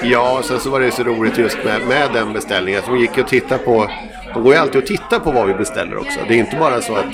Ja, 0.03 0.41
sen 0.45 0.61
så 0.61 0.71
var 0.71 0.81
det 0.81 0.91
så 0.91 1.03
roligt 1.03 1.39
just 1.39 1.59
med, 1.65 1.81
med 1.89 2.11
den 2.13 2.33
beställningen. 2.33 2.83
Så 2.83 2.91
de 2.91 2.99
gick 2.99 3.19
och 3.19 3.29
tittade 3.29 3.65
på... 3.65 3.91
De 4.35 4.43
går 4.43 4.53
ju 4.53 4.61
alltid 4.61 4.83
och 4.83 4.87
tittar 4.87 5.19
på 5.19 5.31
vad 5.31 5.47
vi 5.47 5.55
beställer 5.55 5.99
också. 5.99 6.21
Det 6.29 6.35
är 6.35 6.39
inte 6.39 6.57
bara 6.57 6.81
så 6.81 6.95
att... 6.95 7.07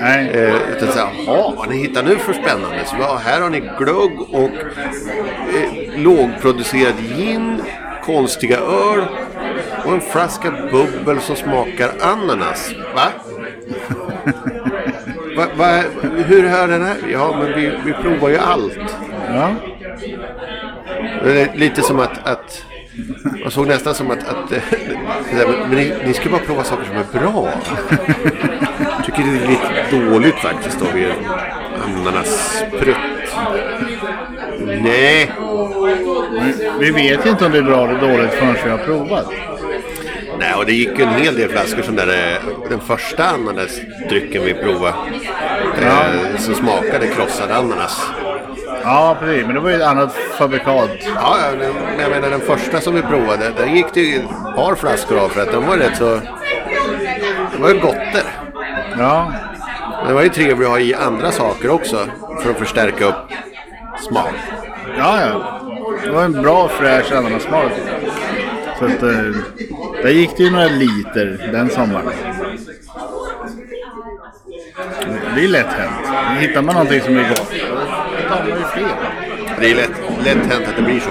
Nej, 0.00 0.30
Eh, 0.34 0.54
utan 0.76 0.92
så 0.92 0.98
här, 0.98 1.08
jaha, 1.26 1.52
vad 1.56 1.68
ni 1.68 1.76
hittar 1.76 2.02
nu 2.02 2.16
för 2.16 2.32
spännande? 2.32 2.84
Så, 2.84 2.96
ja, 3.00 3.20
här 3.24 3.40
har 3.40 3.50
ni 3.50 3.60
glögg 3.60 4.20
och 4.32 4.50
eh, 5.54 6.00
lågproducerad 6.00 6.94
gin, 7.16 7.62
konstiga 8.04 8.58
öl 8.58 9.04
och 9.84 9.92
en 9.92 10.00
flaska 10.00 10.50
bubbel 10.50 11.20
som 11.20 11.36
smakar 11.36 11.90
ananas. 12.00 12.72
Va? 12.94 13.08
va, 15.36 15.46
va 15.56 15.82
hur 16.26 16.48
hör 16.48 16.68
den 16.68 16.82
här? 16.82 16.96
Ja, 17.12 17.36
men 17.38 17.60
vi, 17.60 17.72
vi 17.84 17.92
provar 17.92 18.28
ju 18.28 18.38
allt. 18.38 18.78
ja. 19.28 19.54
Det 21.24 21.40
är 21.40 21.54
lite 21.54 21.82
som 21.82 22.00
att... 22.00 22.26
att 22.26 22.64
jag 23.42 23.52
såg 23.52 23.66
nästan 23.66 23.94
som 23.94 24.10
att... 24.10 24.28
att 24.28 24.52
eh, 24.52 24.62
men 25.68 25.70
ni, 25.70 25.92
ni 26.06 26.14
ska 26.14 26.30
bara 26.30 26.40
prova 26.40 26.64
saker 26.64 26.84
som 26.84 26.96
är 26.96 27.20
bra. 27.20 27.52
Jag 28.96 29.04
tycker 29.04 29.22
det 29.22 29.44
är 29.44 29.48
lite 29.48 29.96
dåligt 29.96 30.34
faktiskt 30.34 30.82
av 30.82 30.98
er 30.98 31.14
ananasprutt. 31.84 32.96
Nej, 34.82 35.32
Vi 36.80 36.90
vet 36.90 37.26
inte 37.26 37.46
om 37.46 37.52
det 37.52 37.58
är 37.58 37.62
bra 37.62 37.88
eller 37.88 38.00
dåligt 38.00 38.34
förrän 38.34 38.56
vi 38.64 38.70
har 38.70 38.78
provat. 38.78 39.26
Nej, 40.38 40.54
och 40.54 40.66
det 40.66 40.72
gick 40.72 40.98
ju 40.98 41.04
en 41.04 41.22
hel 41.22 41.34
del 41.34 41.48
flaskor 41.48 41.82
som 41.82 41.96
där, 41.96 42.08
eh, 42.08 42.68
den 42.68 42.80
första 42.80 43.24
ananasdrycken 43.24 44.44
vi 44.44 44.54
provade. 44.54 44.94
Eh, 45.82 46.36
som 46.38 46.54
smakade 46.54 47.06
krossad 47.06 47.50
ananas. 47.50 48.06
Ja, 48.84 49.16
precis. 49.20 49.46
Men 49.46 49.54
det 49.54 49.60
var 49.60 49.70
ju 49.70 49.76
ett 49.76 49.82
annat 49.82 50.12
fabrikat. 50.38 50.90
Ja, 51.14 51.36
men 51.58 52.00
jag 52.00 52.10
menar 52.10 52.30
den 52.30 52.40
första 52.40 52.80
som 52.80 52.94
vi 52.94 53.02
provade, 53.02 53.50
den 53.56 53.74
gick 53.76 53.86
det 53.94 54.00
ju 54.00 54.16
ett 54.16 54.56
par 54.56 54.74
flaskor 54.74 55.18
av 55.18 55.28
för 55.28 55.42
att 55.42 55.52
den 55.52 55.66
var 55.66 55.76
rätt 55.76 55.96
så... 55.96 56.20
Det 57.52 57.60
var 57.60 57.68
ju 57.68 57.80
gotter. 57.80 58.22
Ja. 58.98 59.32
Men 59.98 60.08
det 60.08 60.14
var 60.14 60.22
ju 60.22 60.28
trevligt 60.28 60.66
att 60.66 60.72
ha 60.72 60.78
i 60.78 60.94
andra 60.94 61.32
saker 61.32 61.70
också 61.70 62.06
för 62.42 62.50
att 62.50 62.58
förstärka 62.58 63.04
upp 63.04 63.32
smak. 64.08 64.34
Ja, 64.98 65.20
ja. 65.20 65.60
Det 66.04 66.10
var 66.10 66.24
en 66.24 66.42
bra 66.42 66.68
fräsch 66.68 67.06
smak. 67.40 67.72
Så 68.78 68.84
att, 68.84 69.02
eh, 69.02 69.42
där 70.02 70.10
gick 70.10 70.36
det 70.36 70.42
ju 70.42 70.50
några 70.50 70.68
liter 70.68 71.50
den 71.52 71.70
sommaren. 71.70 72.12
Det 75.34 75.44
är 75.44 75.48
lätt 75.48 75.66
hänt. 75.66 76.40
Hittar 76.40 76.62
man 76.62 76.74
någonting 76.74 77.00
som 77.00 77.16
är 77.16 77.28
gott 77.28 77.52
man 78.38 78.58
ju 78.58 78.64
fler. 78.72 78.96
Det 79.60 79.70
är 79.70 79.74
lätt, 79.74 80.24
lätt 80.24 80.52
hänt 80.52 80.68
att 80.68 80.76
det 80.76 80.82
blir 80.82 81.00
så. 81.00 81.10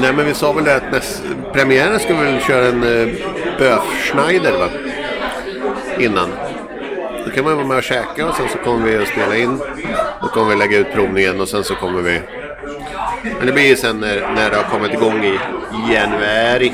Nej 0.00 0.12
men 0.12 0.26
vi 0.26 0.34
sa 0.34 0.52
väl 0.52 0.64
det 0.64 0.76
att 0.76 0.92
näst, 0.92 1.22
premiären 1.52 2.00
vi 2.08 2.14
väl 2.14 2.40
köra 2.40 2.66
en 2.66 2.82
uh, 2.82 3.14
böf-schneider 3.58 4.58
va? 4.58 4.68
Innan. 5.98 6.28
Då 7.24 7.30
kan 7.30 7.44
man 7.44 7.56
vara 7.56 7.66
med 7.66 7.76
och 7.76 7.82
käka 7.82 8.28
och 8.28 8.34
sen 8.34 8.48
så 8.48 8.58
kommer 8.58 8.86
vi 8.86 8.98
att 8.98 9.08
spela 9.08 9.36
in. 9.36 9.58
Då 10.22 10.28
kommer 10.28 10.50
vi 10.50 10.56
lägga 10.56 10.78
ut 10.78 10.92
provningen 10.92 11.40
och 11.40 11.48
sen 11.48 11.64
så 11.64 11.74
kommer 11.74 12.02
vi... 12.02 12.20
Men 13.38 13.46
det 13.46 13.52
blir 13.52 13.68
ju 13.68 13.76
sen 13.76 14.00
när, 14.00 14.34
när 14.34 14.50
det 14.50 14.56
har 14.56 14.64
kommit 14.64 14.92
igång 14.92 15.24
i 15.24 15.38
januari. 15.92 16.72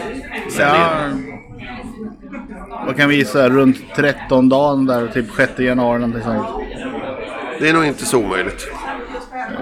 Sändningen. 0.50 1.34
Vad 2.86 2.96
kan 2.96 3.08
vi 3.08 3.16
gissa? 3.16 3.48
Runt 3.48 3.76
13 3.96 4.48
dagen 4.48 4.86
där, 4.86 5.08
typ 5.08 5.26
6 5.36 5.58
januari 5.58 5.98
någonting 5.98 6.22
sånt. 6.22 6.63
Det 7.60 7.68
är 7.68 7.72
nog 7.72 7.84
inte 7.84 8.04
så 8.06 8.18
omöjligt. 8.18 8.68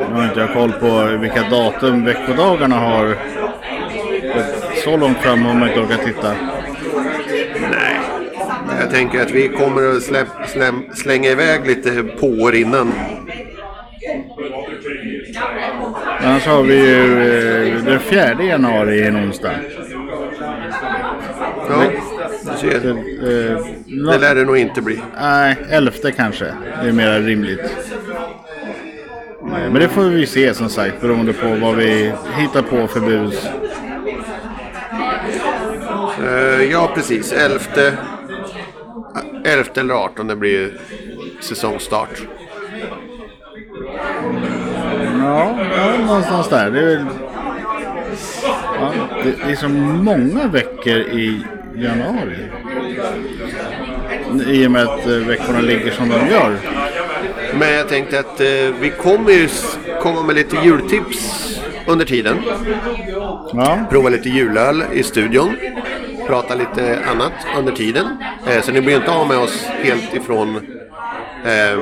Nu 0.09 0.15
har 0.15 0.25
inte 0.25 0.41
jag 0.41 0.53
koll 0.53 0.73
på 0.73 1.17
vilka 1.21 1.43
datum 1.51 2.05
veckodagarna 2.05 2.77
har. 2.77 3.17
Så 4.85 4.97
långt 4.97 5.19
fram 5.19 5.43
har 5.43 5.55
man 5.55 5.69
inte 5.69 5.81
orkat 5.81 6.05
titta. 6.05 6.35
Nej. 7.71 8.01
Jag 8.81 8.91
tänker 8.91 9.23
att 9.23 9.31
vi 9.31 9.49
kommer 9.49 9.97
att 9.97 10.03
släpp, 10.03 10.29
släm, 10.47 10.83
slänga 10.95 11.31
iväg 11.31 11.67
lite 11.67 12.03
på 12.03 12.27
år 12.27 12.55
innan. 12.55 12.93
Annars 16.21 16.47
har 16.47 16.63
vi 16.63 16.75
ju 16.75 17.77
eh, 17.77 17.85
den 17.85 18.01
4 18.01 18.43
januari 18.43 19.07
en 19.07 19.17
onsdag. 19.17 19.53
Ja, 21.69 21.91
du 22.45 22.71
ser. 22.71 23.82
Det 23.93 24.19
lär 24.19 24.35
det 24.35 24.45
nog 24.45 24.59
inte 24.59 24.83
bli. 24.83 25.03
Nej, 25.21 25.57
11 25.69 25.93
kanske. 26.17 26.45
Det 26.83 26.89
är 26.89 26.93
mer 26.93 27.21
rimligt. 27.21 27.61
Men 29.43 29.75
det 29.75 29.89
får 29.89 30.03
vi 30.03 30.27
se 30.27 30.55
som 30.55 30.69
sagt 30.69 31.01
beroende 31.01 31.33
på 31.33 31.55
vad 31.55 31.77
vi 31.77 32.13
hittar 32.37 32.63
på 32.63 32.89
för 32.89 33.01
bus. 33.01 33.47
Eh, 36.25 36.63
ja, 36.71 36.91
precis. 36.95 37.33
11, 37.33 37.59
11 39.45 39.65
eller 39.75 39.95
18 39.95 40.27
det 40.27 40.37
blir 40.37 40.73
säsongstart. 41.41 42.23
Ja, 45.19 45.59
ja 45.77 46.07
någonstans 46.07 46.49
där. 46.49 46.71
Det 46.71 46.79
är, 46.81 46.85
väl... 46.85 47.07
ja, 48.81 48.93
det 49.45 49.53
är 49.53 49.57
så 49.57 49.69
många 49.69 50.47
veckor 50.47 50.97
i 50.97 51.47
januari. 51.75 52.51
I 54.41 54.67
och 54.67 54.71
med 54.71 54.83
att 54.83 55.07
eh, 55.07 55.13
veckorna 55.13 55.61
ligger 55.61 55.91
som 55.91 56.09
de 56.09 56.15
gör. 56.31 56.57
Men 57.59 57.73
jag 57.73 57.89
tänkte 57.89 58.19
att 58.19 58.41
eh, 58.41 58.47
vi 58.81 58.93
kommer 59.03 59.31
ju 59.31 59.49
komma 60.03 60.23
med 60.23 60.35
lite 60.35 60.57
jultips 60.65 61.49
under 61.87 62.05
tiden. 62.05 62.37
Ja, 63.53 63.79
Prova 63.91 64.09
lite 64.09 64.29
julöl 64.29 64.85
i 64.93 65.03
studion. 65.03 65.57
Prata 66.27 66.55
lite 66.55 66.99
annat 67.13 67.33
under 67.59 67.73
tiden. 67.73 68.07
Eh, 68.47 68.61
så 68.63 68.73
ni 68.73 68.81
blir 68.81 68.97
inte 68.97 69.11
av 69.13 69.29
med 69.29 69.39
oss 69.39 69.65
helt 69.83 70.15
ifrån 70.15 70.57
eh, 71.45 71.79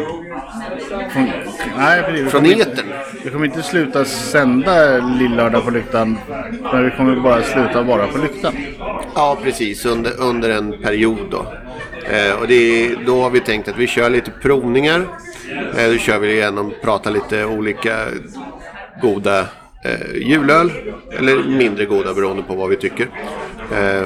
från, 1.13 1.31
nej, 1.79 2.03
precis. 2.03 2.27
Vi 2.27 2.31
Från 2.31 2.41
kommer 2.43 2.53
inte- 2.53 2.71
etern. 2.73 2.87
Vi 3.25 3.31
kommer 3.31 3.47
inte 3.47 3.63
sluta 3.63 4.05
sända 4.05 4.99
Lillördag 4.99 5.65
på 5.65 5.71
Lyktan. 5.71 6.19
Men 6.73 6.85
vi 6.85 6.91
kommer 6.91 7.17
bara 7.17 7.43
sluta 7.43 7.83
vara 7.83 8.07
på 8.07 8.19
Lyktan. 8.19 8.53
Ja, 9.15 9.39
precis. 9.43 9.87
Under, 9.87 10.13
under 10.21 10.51
en 10.51 10.73
period 10.83 11.19
då. 11.31 11.47
Eh, 12.13 12.41
och 12.41 12.51
är, 12.51 13.05
då 13.07 13.23
har 13.23 13.31
vi 13.31 13.41
tänkt 13.41 13.69
att 13.69 13.77
vi 13.77 13.87
kör 13.87 14.11
lite 14.11 14.31
provningar. 14.31 15.07
Eh, 15.77 15.91
då 15.91 15.99
kör 15.99 16.19
vi 16.19 16.33
igenom, 16.33 16.73
pratar 16.83 17.11
lite 17.11 17.45
olika 17.45 18.07
goda 19.03 19.41
eh, 19.85 20.17
julöl. 20.17 20.73
Eller 21.19 21.37
mindre 21.37 21.85
goda 21.85 22.15
beroende 22.15 22.43
på 22.43 22.55
vad 22.55 22.69
vi 22.69 22.77
tycker. 22.77 23.09
Eh, 23.73 24.03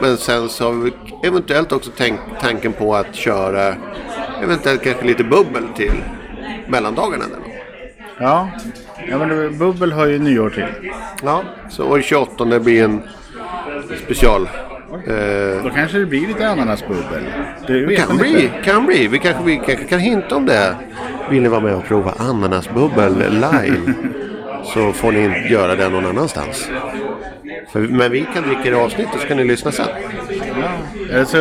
men 0.00 0.16
sen 0.16 0.48
så 0.48 0.64
har 0.64 0.72
vi 0.72 0.92
eventuellt 1.24 1.72
också 1.72 1.90
tänkt 1.90 2.22
tanken 2.40 2.72
på 2.72 2.94
att 2.94 3.14
köra 3.14 3.74
eventuellt 4.42 4.82
kanske 4.82 5.06
lite 5.06 5.24
bubbel 5.24 5.64
till 5.76 5.94
mellandagarna. 6.68 7.24
Där. 7.24 7.54
Ja, 8.18 8.50
ja 9.10 9.18
men 9.18 9.58
bubbel 9.58 9.92
har 9.92 10.06
ju 10.06 10.18
nyår 10.18 10.50
till. 10.50 10.92
Ja, 11.22 11.44
så 11.70 11.84
år 11.84 12.00
28 12.00 12.44
det 12.44 12.60
blir 12.60 12.84
en 12.84 13.02
special. 14.04 14.48
Eh, 14.92 15.62
Då 15.64 15.70
kanske 15.70 15.98
det 15.98 16.06
blir 16.06 16.26
lite 16.28 16.48
ananasbubbel. 16.48 17.22
Det 17.66 17.80
vet 17.86 17.98
Kan 17.98 18.08
man 18.08 18.16
bli, 18.18 18.42
inte. 18.44 18.54
kan 18.64 18.86
bli. 18.86 19.08
Vi 19.08 19.18
kanske, 19.18 19.42
vi 19.44 19.56
kanske 19.56 19.84
kan 19.84 19.98
hinta 19.98 20.36
om 20.36 20.46
det. 20.46 20.74
Vill 21.30 21.42
ni 21.42 21.48
vara 21.48 21.60
med 21.60 21.74
och 21.74 21.84
prova 21.84 22.14
ananasbubbel 22.18 23.14
live 23.32 23.80
så 24.64 24.92
får 24.92 25.12
ni 25.12 25.48
göra 25.50 25.74
det 25.74 25.88
någon 25.88 26.06
annanstans. 26.06 26.70
För, 27.72 27.80
men 27.80 28.12
vi 28.12 28.26
kan 28.34 28.42
dricka 28.42 28.62
det 28.64 28.68
i 28.70 28.74
avsnittet 28.74 29.20
så 29.20 29.26
kan 29.28 29.36
ni 29.36 29.44
lyssna 29.44 29.72
sen. 29.72 29.86
Eller 31.10 31.24
så 31.24 31.38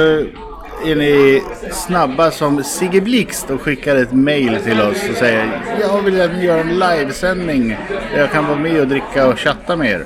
är 0.85 0.95
ni 0.95 1.41
snabba 1.71 2.31
som 2.31 2.63
Sigge 2.63 3.01
Blixt 3.01 3.49
och 3.49 3.61
skickar 3.61 3.95
ett 3.95 4.13
mail 4.13 4.57
till 4.63 4.81
oss 4.81 5.09
och 5.09 5.15
säger 5.15 5.61
Jag 5.81 6.01
vill 6.01 6.21
att 6.21 6.31
ni 6.33 6.45
gör 6.45 6.59
en 6.59 6.79
livesändning 6.79 7.77
där 8.13 8.19
jag 8.19 8.31
kan 8.31 8.45
vara 8.47 8.59
med 8.59 8.79
och 8.81 8.87
dricka 8.87 9.27
och 9.27 9.39
chatta 9.39 9.75
med 9.75 9.91
er. 9.91 10.05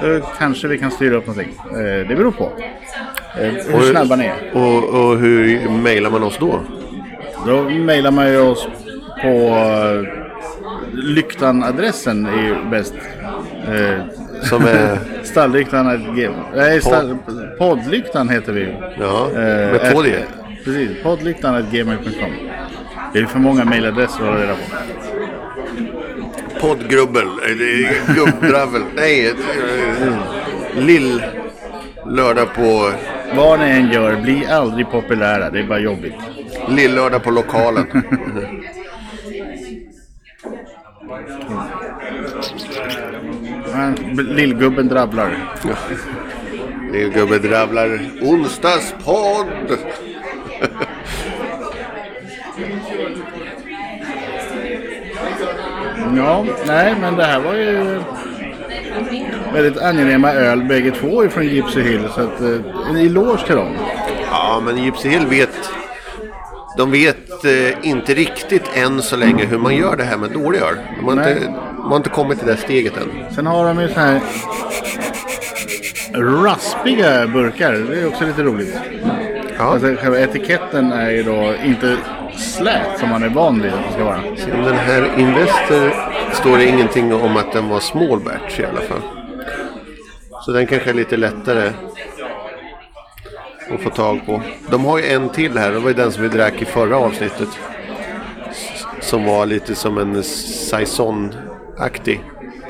Då 0.00 0.20
kanske 0.38 0.68
vi 0.68 0.78
kan 0.78 0.90
styra 0.90 1.14
upp 1.16 1.26
någonting. 1.26 1.54
Eh, 1.70 2.08
Det 2.08 2.16
beror 2.16 2.30
på. 2.30 2.52
Eh, 3.40 3.48
Hur 3.50 3.90
snabba 3.90 4.16
ni 4.16 4.24
är. 4.24 4.34
Och, 4.54 4.84
och 5.10 5.18
hur 5.18 5.68
mejlar 5.68 6.10
man 6.10 6.22
oss 6.22 6.36
då? 6.40 6.60
Då 7.46 7.62
mejlar 7.62 8.10
man 8.10 8.28
ju 8.30 8.38
oss 8.38 8.68
på 9.22 9.28
eh, 9.28 10.02
Lyktan-adressen 10.92 12.26
är 12.26 12.42
ju 12.42 12.54
bäst. 12.70 12.94
Eh, 13.68 14.04
Som 14.42 14.62
är... 14.64 14.98
Stallryktan 15.22 16.14
G... 16.16 16.28
Nej, 16.54 16.80
stall... 16.80 17.16
poddlyktan 17.58 18.28
heter 18.28 18.52
vi. 18.52 18.74
Ja, 19.00 19.28
Eh, 19.30 19.36
med 19.72 19.90
två 19.92 20.02
D. 20.02 20.10
ett- 20.10 20.64
Precis, 20.64 21.02
poddlyktan.gmail.com. 21.02 22.30
Det 23.12 23.18
är 23.18 23.26
för 23.26 23.38
många 23.38 23.64
mejladresser 23.64 24.20
att 24.22 24.28
hålla 24.28 24.42
reda 24.42 24.52
på. 24.54 24.60
Poddgrubbel. 26.60 27.28
eller 27.44 28.14
Gubbdravel. 28.14 28.82
Nej. 28.94 29.26
eh, 29.28 30.84
Lill... 30.84 31.22
Lördag 32.06 32.54
på... 32.54 32.90
Vad 33.36 33.60
ni 33.60 33.70
än 33.70 33.90
gör, 33.92 34.16
bli 34.16 34.46
aldrig 34.46 34.90
populära. 34.90 35.50
Det 35.50 35.58
är 35.58 35.64
bara 35.66 35.78
jobbigt. 35.78 36.14
Lill-lördag 36.68 37.22
på 37.22 37.30
lokalen. 37.30 37.86
Lillgubben 44.16 44.88
drabblar. 44.88 45.36
Gubbe 47.14 47.38
Dravlar 47.38 48.00
onsdagspodd. 48.22 49.78
Ja, 56.16 56.44
nej 56.66 56.94
men 57.00 57.16
det 57.16 57.24
här 57.24 57.40
var 57.40 57.54
ju 57.54 58.00
väldigt 59.52 59.82
angenäma 59.82 60.32
öl 60.32 60.64
bägge 60.64 60.90
två 60.90 61.24
ifrån 61.24 61.46
Gypsy 61.46 61.82
Hill. 61.82 62.08
Så 62.14 62.20
att, 62.20 62.40
eh, 62.40 62.90
en 62.90 62.96
eloge 62.96 63.46
till 63.46 63.56
dem. 63.56 63.76
Ja, 64.30 64.62
men 64.64 64.84
Gypsy 64.84 65.08
Hill 65.08 65.26
vet... 65.26 65.70
De 66.76 66.90
vet 66.90 67.44
eh, 67.44 67.88
inte 67.88 68.14
riktigt 68.14 68.70
än 68.74 69.02
så 69.02 69.16
länge 69.16 69.44
hur 69.44 69.58
man 69.58 69.76
gör 69.76 69.96
det 69.96 70.04
här 70.04 70.16
med 70.16 70.30
dålig 70.30 70.58
öl. 70.60 70.76
De 70.98 71.08
har, 71.08 71.14
Nej. 71.14 71.32
inte, 71.32 71.44
de 71.76 71.90
har 71.90 71.96
inte 71.96 72.08
kommit 72.08 72.38
till 72.38 72.48
det 72.48 72.56
steget 72.56 72.96
än. 72.96 73.34
Sen 73.34 73.46
har 73.46 73.66
de 73.66 73.80
ju 73.80 73.88
så 73.88 74.00
här 74.00 74.20
raspiga 76.14 77.26
burkar. 77.26 77.72
Det 77.72 78.00
är 78.00 78.06
också 78.06 78.24
lite 78.24 78.42
roligt. 78.42 78.76
Ja. 79.58 79.64
Alltså, 79.64 79.94
själva 79.94 80.20
etiketten 80.20 80.92
är 80.92 81.10
ju 81.10 81.22
då 81.22 81.54
inte 81.64 81.96
slät 82.36 82.98
som 82.98 83.08
man 83.08 83.22
är 83.22 83.28
van 83.28 83.62
vid 83.62 83.72
att 83.72 83.80
det 83.86 83.92
ska 83.92 84.04
vara. 84.04 84.20
Den 84.64 84.76
här 84.76 85.18
Investor 85.18 86.05
står 86.46 86.58
det 86.58 86.68
ingenting 86.68 87.14
om 87.14 87.36
att 87.36 87.52
den 87.52 87.68
var 87.68 87.80
small 87.80 88.20
batch 88.20 88.60
i 88.60 88.64
alla 88.64 88.80
fall. 88.80 89.02
Så 90.42 90.52
den 90.52 90.66
kanske 90.66 90.90
är 90.90 90.94
lite 90.94 91.16
lättare 91.16 91.72
att 93.70 93.80
få 93.80 93.90
tag 93.90 94.26
på. 94.26 94.42
De 94.70 94.84
har 94.84 94.98
ju 94.98 95.06
en 95.06 95.28
till 95.28 95.58
här. 95.58 95.72
Det 95.72 95.78
var 95.78 95.88
ju 95.88 95.94
den 95.94 96.12
som 96.12 96.22
vi 96.22 96.28
drack 96.28 96.62
i 96.62 96.64
förra 96.64 96.96
avsnittet. 96.96 97.48
Som 99.00 99.24
var 99.24 99.46
lite 99.46 99.74
som 99.74 99.98
en 99.98 100.22
Saison-aktig 100.22 102.20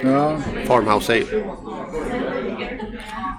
Ja. 0.02 0.36
Farmhouse 0.66 1.12
Ale. 1.12 1.24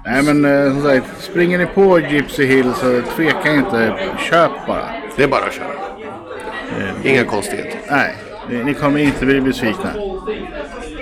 Nej 0.05 0.23
men 0.23 0.45
eh, 0.45 0.73
som 0.73 0.81
sagt, 0.83 1.21
springer 1.21 1.57
ni 1.57 1.65
på 1.65 1.99
Gypsy 1.99 2.45
Hill 2.45 2.73
så 2.73 3.01
tveka 3.15 3.53
inte. 3.53 3.93
Köp 4.29 4.51
bara. 4.67 4.85
Det 5.15 5.23
är 5.23 5.27
bara 5.27 5.45
att 5.45 5.53
köra. 5.53 5.73
Inga 7.03 7.23
konstigheter. 7.23 7.79
Nej, 7.89 8.15
ni 8.49 8.63
ni 8.63 8.73
kommer 8.73 8.99
inte 8.99 9.25
bli 9.25 9.41
besvikna. 9.41 9.89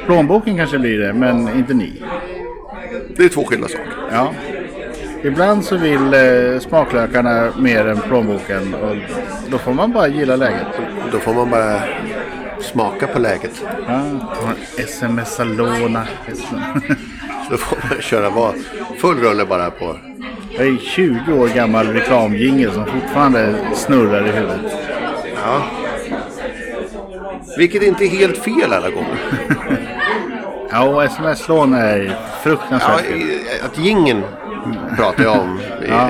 Plånboken 0.06 0.58
kanske 0.58 0.80
blir 0.80 1.00
det, 1.00 1.14
men 1.14 1.58
inte 1.58 1.74
ni. 1.74 2.04
Det 3.16 3.24
är 3.24 3.30
två 3.30 3.44
skilda 3.44 3.68
saker. 3.68 3.94
Ja. 4.12 4.34
ibland 5.24 5.66
så 5.66 5.78
vill 5.78 6.14
eh, 6.14 6.60
smaklökarna 6.60 7.52
mer 7.60 7.88
än 7.88 8.02
plånboken. 8.02 8.74
Och 8.74 8.96
då 9.50 9.58
får 9.58 9.74
man 9.74 9.92
bara 9.92 10.08
gilla 10.08 10.36
läget. 10.36 10.68
Då 11.12 11.20
får 11.20 11.34
man 11.34 11.50
bara 11.50 11.80
smaka 12.60 13.08
på 13.08 13.20
läget. 13.20 13.64
Ja, 13.88 14.04
sms 14.78 15.36
Salona. 15.36 16.08
Då 17.50 17.58
får 17.58 17.78
man 17.90 18.02
köra 18.02 18.30
vad, 18.30 18.54
full 18.98 19.18
rulle 19.18 19.46
bara 19.46 19.72
på. 19.72 19.98
Det 20.58 20.64
är 20.64 20.78
20 20.78 21.34
år 21.34 21.48
gammal 21.48 21.88
reklamjingel 21.88 22.72
som 22.72 22.86
fortfarande 22.86 23.56
snurrar 23.76 24.28
i 24.28 24.32
huvudet. 24.32 24.72
Ja. 25.44 25.85
Vilket 27.58 27.84
inte 27.84 28.04
är 28.04 28.10
helt 28.10 28.38
fel 28.38 28.74
alla 28.74 28.90
gånger. 28.90 29.18
Ja, 30.72 30.84
och 30.84 31.04
sms-lån 31.04 31.74
är 31.74 32.18
fruktansvärt 32.44 33.04
Ja, 33.10 33.66
att 33.66 33.78
gingen 33.78 34.24
pratar 34.98 35.24
jag 35.24 35.40
om. 35.40 35.60
Ja. 35.90 36.10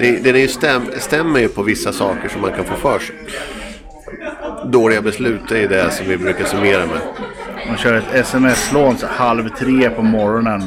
Det, 0.00 0.22
det 0.22 0.30
är 0.30 0.36
ju 0.36 0.48
stäm, 0.48 0.82
stämmer 0.98 1.40
ju 1.40 1.48
på 1.48 1.62
vissa 1.62 1.92
saker 1.92 2.28
som 2.28 2.40
man 2.40 2.52
kan 2.52 2.64
få 2.64 2.74
för 2.74 2.98
sig. 2.98 3.16
Dåliga 4.64 5.02
beslut 5.02 5.52
är 5.52 5.68
det 5.68 5.90
som 5.90 6.06
vi 6.06 6.16
brukar 6.16 6.44
summera 6.44 6.86
med. 6.86 7.00
Man 7.68 7.76
kör 7.76 7.94
ett 7.94 8.14
sms-lån 8.14 8.96
halv 9.08 9.48
tre 9.48 9.90
på 9.90 10.02
morgonen. 10.02 10.62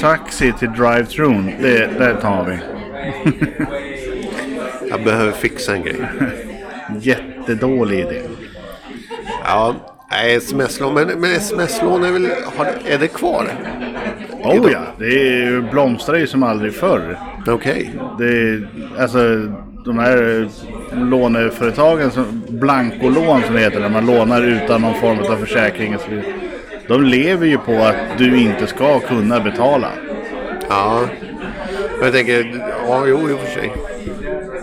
Taxi 0.00 0.52
till 0.58 0.68
drive-thrun, 0.68 1.52
det, 1.60 1.86
det 1.98 2.14
tar 2.14 2.44
vi. 2.44 2.58
Jag 4.90 5.04
behöver 5.04 5.32
fixa 5.32 5.74
en 5.74 5.82
grej. 5.82 6.08
Jättedålig 7.00 7.98
idé. 7.98 8.20
Ja, 9.44 9.74
nej, 10.10 10.34
sms-lån. 10.34 10.94
Men, 10.94 11.08
men 11.08 11.32
sms-lån 11.32 12.04
är 12.04 12.12
väl... 12.12 12.28
Har, 12.56 12.66
är 12.86 12.98
det 12.98 13.08
kvar? 13.08 13.48
Oh 14.44 14.72
ja, 14.72 14.80
det 14.98 15.06
är 15.06 15.60
blomstrar 15.70 16.16
ju 16.16 16.26
som 16.26 16.42
aldrig 16.42 16.74
förr. 16.74 17.18
Okej. 17.46 17.90
Det 18.18 18.24
är, 18.24 18.68
alltså 18.98 19.18
de 19.84 19.98
här 19.98 20.48
låneföretagen, 20.92 22.10
som, 22.10 22.42
blankolån 22.48 23.42
som 23.42 23.54
det 23.54 23.60
heter, 23.60 23.80
när 23.80 23.88
man 23.88 24.06
lånar 24.06 24.42
utan 24.42 24.80
någon 24.80 24.94
form 24.94 25.18
av 25.18 25.36
försäkring. 25.36 25.96
De 26.88 27.04
lever 27.04 27.46
ju 27.46 27.58
på 27.58 27.72
att 27.72 28.18
du 28.18 28.38
inte 28.38 28.66
ska 28.66 28.98
kunna 29.00 29.40
betala. 29.40 29.88
Ja. 30.68 31.00
Jag 32.02 32.12
tänker... 32.12 32.64
Ja, 32.86 33.04
jo, 33.06 33.30
i 33.30 33.32
och 33.32 33.40
för 33.40 33.60
sig. 33.60 33.72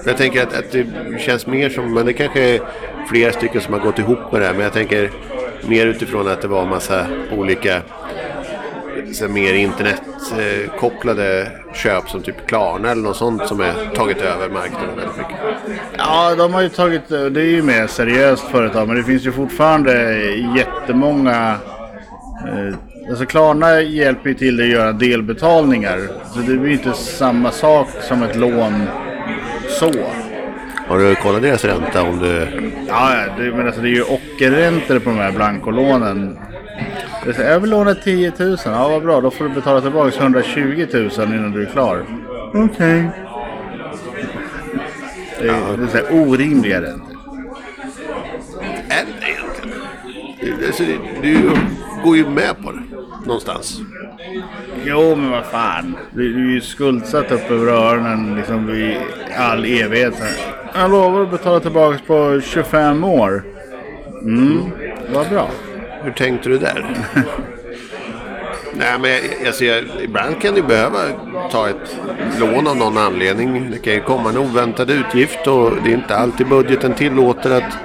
Jag 0.10 0.17
tänker 0.17 0.43
att, 0.43 0.54
att 0.54 0.72
det 0.72 0.86
känns 1.19 1.48
mer 1.48 1.69
som... 1.69 1.93
Men 1.93 2.06
det 2.06 2.13
kanske 2.13 2.56
är 2.56 2.62
flera 3.10 3.32
stycken 3.32 3.62
som 3.62 3.74
har 3.74 3.82
gått 3.82 4.00
ihop 4.00 4.32
med 4.32 4.41
det 4.41 4.48
här. 4.48 4.54
Men 4.54 4.63
jag 4.63 4.74
tänker 4.74 5.12
mer 5.67 5.86
utifrån 5.86 6.28
att 6.28 6.41
det 6.41 6.48
var 6.48 6.62
en 6.62 6.69
massa 6.69 7.06
olika... 7.32 7.82
Så 9.13 9.28
mer 9.28 9.54
internetkopplade 9.54 11.52
köp 11.74 12.10
som 12.10 12.22
typ 12.22 12.48
Klarna 12.48 12.91
eller 12.91 13.02
något 13.02 13.17
sånt 13.17 13.48
som 13.48 13.60
har 13.60 13.95
tagit 13.95 14.17
över 14.17 14.50
marknaden 14.50 14.95
väldigt 14.95 15.17
mycket. 15.17 15.36
Ja, 15.98 16.36
de 16.36 16.54
har 16.54 16.62
ju 16.62 16.69
tagit, 16.69 17.10
det 17.10 17.41
är 17.41 17.52
ju 17.52 17.63
mer 17.63 17.88
seriöst 17.88 18.43
företag, 18.43 18.88
men 18.88 18.98
det 18.98 19.04
finns 19.04 19.26
ju 19.26 19.32
fortfarande 19.32 20.24
jättemånga 20.58 21.56
eh, 22.48 22.76
Alltså 23.10 23.26
Klarna 23.26 23.82
hjälper 23.82 24.30
ju 24.30 24.36
till 24.36 24.62
att 24.62 24.67
göra 24.67 24.91
delbetalningar. 24.91 26.00
Så 26.34 26.39
det 26.39 26.58
blir 26.58 26.67
ju 26.67 26.74
inte 26.74 26.93
samma 26.93 27.52
sak 27.52 27.88
som 28.08 28.24
ett 28.24 28.36
lån 28.36 28.88
så. 29.80 29.92
Har 30.88 30.98
du 31.00 31.15
kollat 31.15 31.42
deras 31.42 31.65
ränta 31.65 32.02
om 32.04 32.20
du... 32.20 32.48
Ja, 32.88 33.15
ja, 33.15 33.34
det, 33.44 33.52
men 33.52 33.65
alltså 33.65 33.82
det 33.82 33.88
är 33.88 33.96
ju 33.96 34.04
ockerräntor 34.04 35.00
på 35.00 35.10
de 35.10 35.18
här 35.18 35.32
blankolånen. 35.32 36.38
Det 37.24 37.30
är 37.30 37.34
så, 37.34 37.42
jag 37.42 37.60
vill 37.60 37.70
låna 37.70 37.96
10 37.96 38.32
000. 38.39 38.58
Ja, 38.65 38.89
vad 38.89 39.04
bra. 39.04 39.22
Då 39.22 39.32
får 39.32 39.46
du 39.46 39.50
betala 39.52 39.82
tillbaka 39.82 40.20
120 40.20 40.88
000 40.94 41.10
innan 41.34 41.52
du 41.52 41.62
är 41.62 41.70
klar. 41.72 42.06
Okej. 42.54 43.10
Det 45.42 45.48
är, 45.48 45.78
det 45.78 45.84
är 45.84 45.88
så 45.88 45.98
här 45.98 46.06
orimliga 46.28 46.82
räntor. 46.82 47.15
Är 48.89 49.06
det 49.06 49.28
egentligen? 49.28 49.80
Det- 50.60 50.68
Alltså, 50.68 50.84
det- 50.84 51.22
du 51.22 51.50
går 52.04 52.18
ju 52.18 52.30
med 52.30 52.63
på 52.63 52.72
det 52.72 52.82
någonstans. 53.26 53.82
Jo, 54.86 55.15
men 55.15 55.32
vad 55.32 55.46
fan. 55.46 55.96
Du, 56.12 56.34
du 56.34 56.50
är 56.50 56.54
ju 56.54 56.62
skuldsatt 56.62 57.32
upp 57.32 57.52
över 57.52 57.68
öronen 57.68 58.36
liksom 58.36 58.70
i 58.70 58.98
all 59.38 59.65
evighet. 59.65 60.13
Jag 60.74 60.92
lovar 60.92 61.22
att 61.22 61.32
betala 61.32 61.60
tillbaka 61.60 62.00
på 62.08 62.42
25 62.44 63.04
år. 63.04 63.44
Mm, 64.22 64.72
vad 65.13 65.30
bra. 65.30 65.50
Hur 66.04 66.12
tänkte 66.12 66.50
du 66.50 66.58
där? 66.58 66.86
Nej, 68.74 69.00
men 69.00 69.12
jag, 69.12 69.22
jag 69.46 69.56
ser, 69.56 70.04
ibland 70.04 70.42
kan 70.42 70.56
du 70.56 70.62
behöva 70.62 71.00
ta 71.52 71.70
ett 71.70 72.00
lån 72.39 72.68
av 72.68 72.78
någon 72.78 72.98
anledning. 72.98 73.72
Det 73.72 73.78
kan 73.78 73.94
ju 73.94 74.02
komma 74.02 74.30
en 74.30 74.38
oväntad 74.38 74.89
utgift 74.89 75.48
och 75.48 75.72
det 75.84 75.89
är 75.89 75.94
inte 75.94 76.15
alltid 76.15 76.48
budgeten 76.48 76.94
tillåter 76.94 77.52
att 77.52 77.78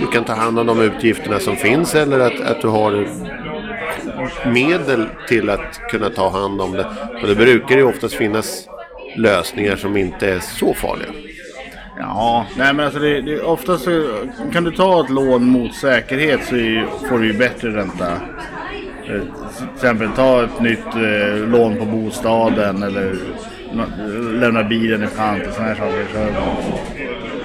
du 0.00 0.06
kan 0.06 0.24
ta 0.24 0.34
hand 0.34 0.58
om 0.58 0.66
de 0.66 0.80
utgifterna 0.80 1.38
som 1.38 1.56
finns 1.56 1.94
eller 1.94 2.20
att, 2.20 2.40
att 2.40 2.60
du 2.60 2.68
har 2.68 3.06
medel 4.46 5.06
till 5.28 5.50
att 5.50 5.80
kunna 5.90 6.10
ta 6.10 6.30
hand 6.30 6.60
om 6.60 6.72
det. 6.72 6.86
Och 7.22 7.28
det 7.28 7.34
brukar 7.34 7.76
ju 7.76 7.82
oftast 7.82 8.14
finnas 8.14 8.68
lösningar 9.16 9.76
som 9.76 9.96
inte 9.96 10.28
är 10.28 10.40
så 10.40 10.74
farliga. 10.74 11.08
Ja, 11.98 12.46
nej 12.56 12.74
men 12.74 12.84
alltså 12.84 13.00
det, 13.00 13.20
det, 13.20 13.40
oftast 13.40 13.84
så 13.84 14.06
kan 14.52 14.64
du 14.64 14.70
ta 14.70 15.04
ett 15.04 15.10
lån 15.10 15.44
mot 15.44 15.74
säkerhet 15.74 16.40
så 16.44 16.54
får 17.08 17.18
du 17.18 17.26
ju 17.26 17.38
bättre 17.38 17.76
ränta. 17.76 18.12
Eh, 18.12 19.20
till 19.58 19.66
exempel 19.74 20.08
ta 20.16 20.44
ett 20.44 20.60
nytt 20.60 20.94
eh, 20.94 21.48
lån 21.48 21.76
på 21.76 21.84
bostaden 21.84 22.82
eller 22.82 23.18
lämna 24.40 24.64
bilen 24.64 25.02
i 25.02 25.06
pant 25.06 25.46
och 25.46 25.52
sådana 25.52 25.68
här 25.68 25.76
saker. 25.76 26.06
Så, 26.12 26.32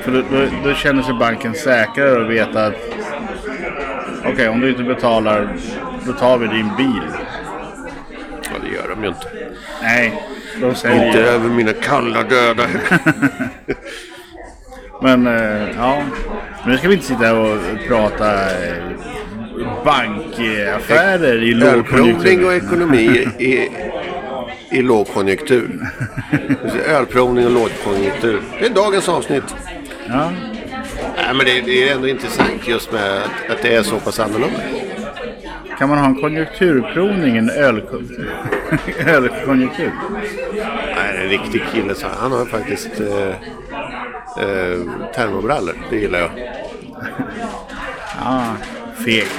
för 0.02 0.12
då, 0.12 0.22
då, 0.32 0.46
då 0.64 0.74
känner 0.74 1.04
sig 1.04 1.14
banken 1.14 1.54
säkrare 1.54 2.24
och 2.24 2.32
vet 2.32 2.56
att 2.56 2.74
okej 4.26 4.50
om 4.50 4.60
du 4.60 4.70
inte 4.70 4.84
betalar 4.84 5.56
då 6.08 6.14
tar 6.14 6.38
vi 6.38 6.48
din 6.48 6.70
bil. 6.78 7.04
Ja, 8.44 8.52
det 8.64 8.76
gör 8.76 8.90
de 8.90 9.04
ju 9.04 9.08
inte. 9.10 9.28
Nej, 9.82 10.24
de 10.62 10.76
säger 10.76 11.08
Inte 11.08 11.22
över 11.22 11.50
mina 11.50 11.74
kalla 11.74 12.24
döda. 12.24 12.64
Men 15.02 15.28
eh, 15.28 15.70
ja, 15.78 16.04
men 16.64 16.72
nu 16.72 16.78
ska 16.78 16.88
vi 16.88 16.94
inte 16.94 17.06
sitta 17.06 17.40
och 17.40 17.58
prata 17.88 18.34
eh, 18.46 18.84
bankaffärer 19.86 21.44
i 21.44 21.64
Ölprovning 21.64 22.16
och 22.16 22.52
lågkonjunktur. 22.52 22.54
ekonomi 22.54 23.28
i, 23.40 23.70
i 24.72 24.82
lågkonjunktur. 24.82 25.88
Ölprovning 26.88 27.46
och 27.46 27.52
lågkonjunktur. 27.52 28.42
Det 28.60 28.66
är 28.66 28.70
dagens 28.70 29.10
avsnitt. 29.10 29.56
Ja. 30.10 30.32
Nej, 31.18 31.34
men 31.34 31.46
det, 31.46 31.62
det 31.62 31.90
är 31.90 31.96
ändå 31.96 32.08
intressant 32.08 32.68
just 32.68 32.92
med 32.92 33.18
att, 33.18 33.52
att 33.52 33.62
det 33.62 33.76
är 33.76 33.84
så 33.84 34.00
pass 34.00 34.20
annorlunda. 34.20 34.60
Kan 35.80 35.90
man 35.90 35.98
ha 35.98 36.06
en 36.06 36.16
konjunkturprovning, 36.22 37.38
en 37.38 37.50
ölko- 37.52 38.26
ölkonjunktur? 39.08 39.92
Nej, 40.96 41.18
en 41.24 41.30
riktig 41.30 41.64
kille. 41.74 41.96
Så 41.96 42.08
han 42.20 42.32
har 42.32 42.46
faktiskt 42.46 43.00
eh, 43.00 43.28
eh, 44.44 44.80
termobrallor. 45.16 45.74
Det 45.90 45.96
gillar 45.98 46.20
jag. 46.20 46.30
Ja, 48.24 48.44
fegt. 49.06 49.36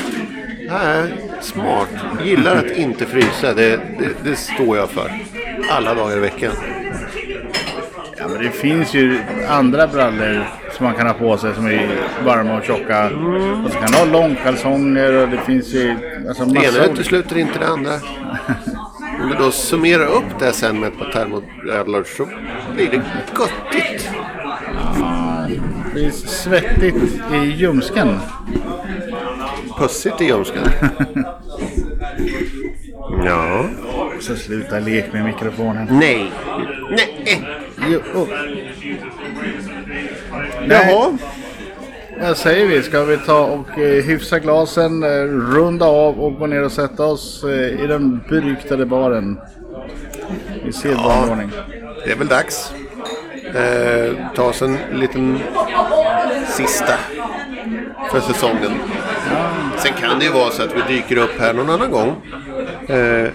Nej, 0.71 1.03
smart. 1.41 1.89
Gillar 2.25 2.57
att 2.57 2.71
inte 2.77 3.07
frysa. 3.07 3.55
Det, 3.55 3.71
det, 3.99 4.09
det 4.31 4.37
står 4.37 4.77
jag 4.77 4.91
för. 4.91 5.13
Alla 5.71 5.95
dagar 5.95 6.17
i 6.17 6.21
veckan. 6.21 6.53
Ja, 8.19 8.29
men 8.29 8.43
det 8.43 8.51
finns 8.51 8.95
ju 8.95 9.19
andra 9.49 9.87
brallor 9.87 10.45
som 10.79 10.87
man 10.87 10.95
kan 10.95 11.07
ha 11.07 11.15
på 11.15 11.39
sig 11.39 11.55
som 11.55 11.67
är 11.67 11.89
varma 12.25 12.59
och 12.59 12.65
tjocka. 12.65 13.07
Och 13.65 13.73
så 13.73 13.79
kan 13.79 13.91
du 13.91 13.99
ha 13.99 14.05
långkalsonger 14.05 15.13
och 15.23 15.29
det 15.29 15.39
finns 15.39 15.75
ju 15.75 15.97
alltså, 16.29 16.45
Det 16.45 16.65
ena 16.65 16.85
utesluter 16.85 17.39
inte 17.39 17.59
det 17.59 17.67
andra. 17.67 17.93
Om 19.23 19.29
du 19.29 19.35
då 19.35 19.51
summerar 19.51 20.07
upp 20.07 20.39
det 20.39 20.53
sen 20.53 20.81
med 20.81 20.89
ett 20.89 20.99
par 20.99 21.13
termobrallor 21.13 22.05
så 22.05 22.29
blir 22.75 22.91
det 22.91 22.97
göttigt. 22.97 24.11
Det 25.95 26.05
är 26.05 26.11
svettigt 26.11 27.21
i 27.35 27.37
ljumsken. 27.37 28.19
Pussigt 29.79 30.21
i 30.21 30.25
ljumsken. 30.25 30.63
Ja. 33.25 33.65
Så 34.21 34.37
sluta 34.37 34.79
lek 34.79 35.13
med 35.13 35.25
mikrofonen. 35.25 35.89
Nej. 35.91 36.33
Nej. 36.91 37.49
Jo. 37.89 38.27
Nej. 40.69 40.93
Jaha. 40.93 41.19
Vad 42.21 42.37
säger 42.37 42.67
vi? 42.67 42.83
Ska 42.83 43.05
vi 43.05 43.19
ta 43.19 43.41
och 43.41 43.79
eh, 43.79 44.05
hyfsa 44.05 44.39
glasen, 44.39 45.03
eh, 45.03 45.09
runda 45.55 45.87
av 45.87 46.21
och 46.21 46.39
gå 46.39 46.47
ner 46.47 46.65
och 46.65 46.73
sätta 46.73 47.05
oss 47.05 47.45
eh, 47.45 47.85
i 47.85 47.87
den 47.87 48.21
beryktade 48.29 48.87
baren? 48.87 49.41
I 50.69 50.73
sedvanlig 50.73 51.31
ordning. 51.31 51.51
Det 52.05 52.13
är 52.13 52.17
väl 52.17 52.27
dags. 52.27 52.73
Eh, 53.55 54.15
ta 54.35 54.43
oss 54.43 54.63
en 54.63 54.79
liten 54.93 55.39
sista 56.47 56.95
för 58.11 58.21
säsongen. 58.21 58.73
Sen 59.79 59.93
kan 59.93 60.19
det 60.19 60.25
ju 60.25 60.33
vara 60.33 60.51
så 60.51 60.63
att 60.63 60.77
vi 60.77 60.95
dyker 60.95 61.17
upp 61.17 61.41
här 61.41 61.53
någon 61.55 61.71
annan 61.71 61.91
gång. 61.91 62.17
Eh, 62.97 63.29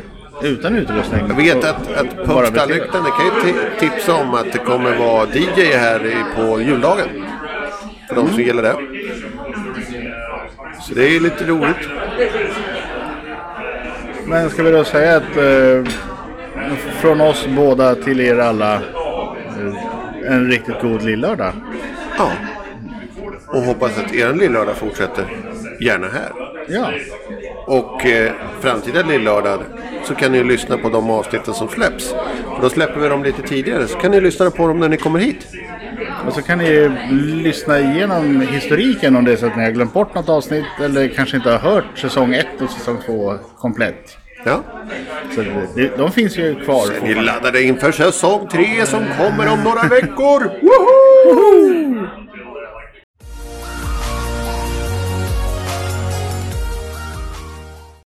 utan 0.43 0.75
utrustning. 0.75 1.21
Jag 1.27 1.35
vet 1.35 1.57
att, 1.63 1.91
att 1.97 2.25
Pubstallrykten, 2.25 3.03
det 3.03 3.09
kan 3.11 3.25
ju 3.25 3.31
ti- 3.53 3.79
tipsa 3.79 4.15
om 4.15 4.33
att 4.33 4.51
det 4.51 4.57
kommer 4.57 4.97
vara 4.97 5.27
DJ 5.33 5.61
här 5.73 6.25
på 6.35 6.61
juldagen. 6.61 7.07
För 8.07 8.15
de 8.15 8.27
som 8.29 8.39
gillar 8.43 8.63
det. 8.63 8.75
Så 10.81 10.93
det 10.93 11.15
är 11.15 11.19
lite 11.19 11.43
roligt. 11.45 11.89
Men 14.27 14.49
ska 14.49 14.63
vi 14.63 14.71
då 14.71 14.83
säga 14.83 15.15
att 15.17 15.37
eh, 15.37 15.93
från 17.01 17.21
oss 17.21 17.47
båda 17.55 17.95
till 17.95 18.19
er 18.19 18.37
alla 18.39 18.73
eh, 18.73 20.33
en 20.33 20.47
riktigt 20.51 20.81
god 20.81 21.03
lillördag. 21.03 21.53
Ja. 22.17 22.31
Och 23.47 23.61
hoppas 23.61 23.97
att 23.97 24.13
er 24.15 24.33
lillördag 24.33 24.75
fortsätter. 24.75 25.25
Gärna 25.79 26.07
här. 26.07 26.31
Ja, 26.67 26.91
Och 27.65 28.05
eh, 28.05 28.31
framtida 28.61 29.01
lillördag 29.01 29.59
så 30.03 30.15
kan 30.15 30.31
ni 30.31 30.43
lyssna 30.43 30.77
på 30.77 30.89
de 30.89 31.09
avsnitten 31.09 31.53
som 31.53 31.67
släpps. 31.67 32.09
För 32.55 32.61
då 32.61 32.69
släpper 32.69 32.99
vi 32.99 33.09
dem 33.09 33.23
lite 33.23 33.41
tidigare 33.41 33.87
så 33.87 33.97
kan 33.97 34.11
ni 34.11 34.21
lyssna 34.21 34.51
på 34.51 34.67
dem 34.67 34.79
när 34.79 34.89
ni 34.89 34.97
kommer 34.97 35.19
hit. 35.19 35.47
och 36.27 36.33
så 36.33 36.41
kan 36.41 36.57
ni 36.57 36.89
lyssna 37.43 37.79
igenom 37.79 38.41
historiken 38.41 39.15
om 39.15 39.25
det 39.25 39.31
är 39.31 39.35
så 39.35 39.45
att 39.45 39.57
ni 39.57 39.63
har 39.63 39.71
glömt 39.71 39.93
bort 39.93 40.15
något 40.15 40.29
avsnitt 40.29 40.65
eller 40.83 41.07
kanske 41.07 41.37
inte 41.37 41.51
har 41.51 41.59
hört 41.59 41.97
säsong 41.97 42.33
1 42.33 42.47
och 42.61 42.69
säsong 42.69 42.97
2 43.05 43.35
komplett. 43.57 44.17
Ja. 44.45 44.63
Så 45.35 45.41
det, 45.75 45.97
de 45.97 46.11
finns 46.11 46.37
ju 46.37 46.55
kvar. 46.55 46.85
Ni 47.03 47.13
laddade 47.13 47.63
inför 47.63 47.91
säsong 47.91 48.47
tre 48.51 48.85
som 48.85 49.05
kommer 49.17 49.53
om 49.53 49.63
några 49.63 49.83
veckor. 49.83 50.43
Woho! 50.61 52.22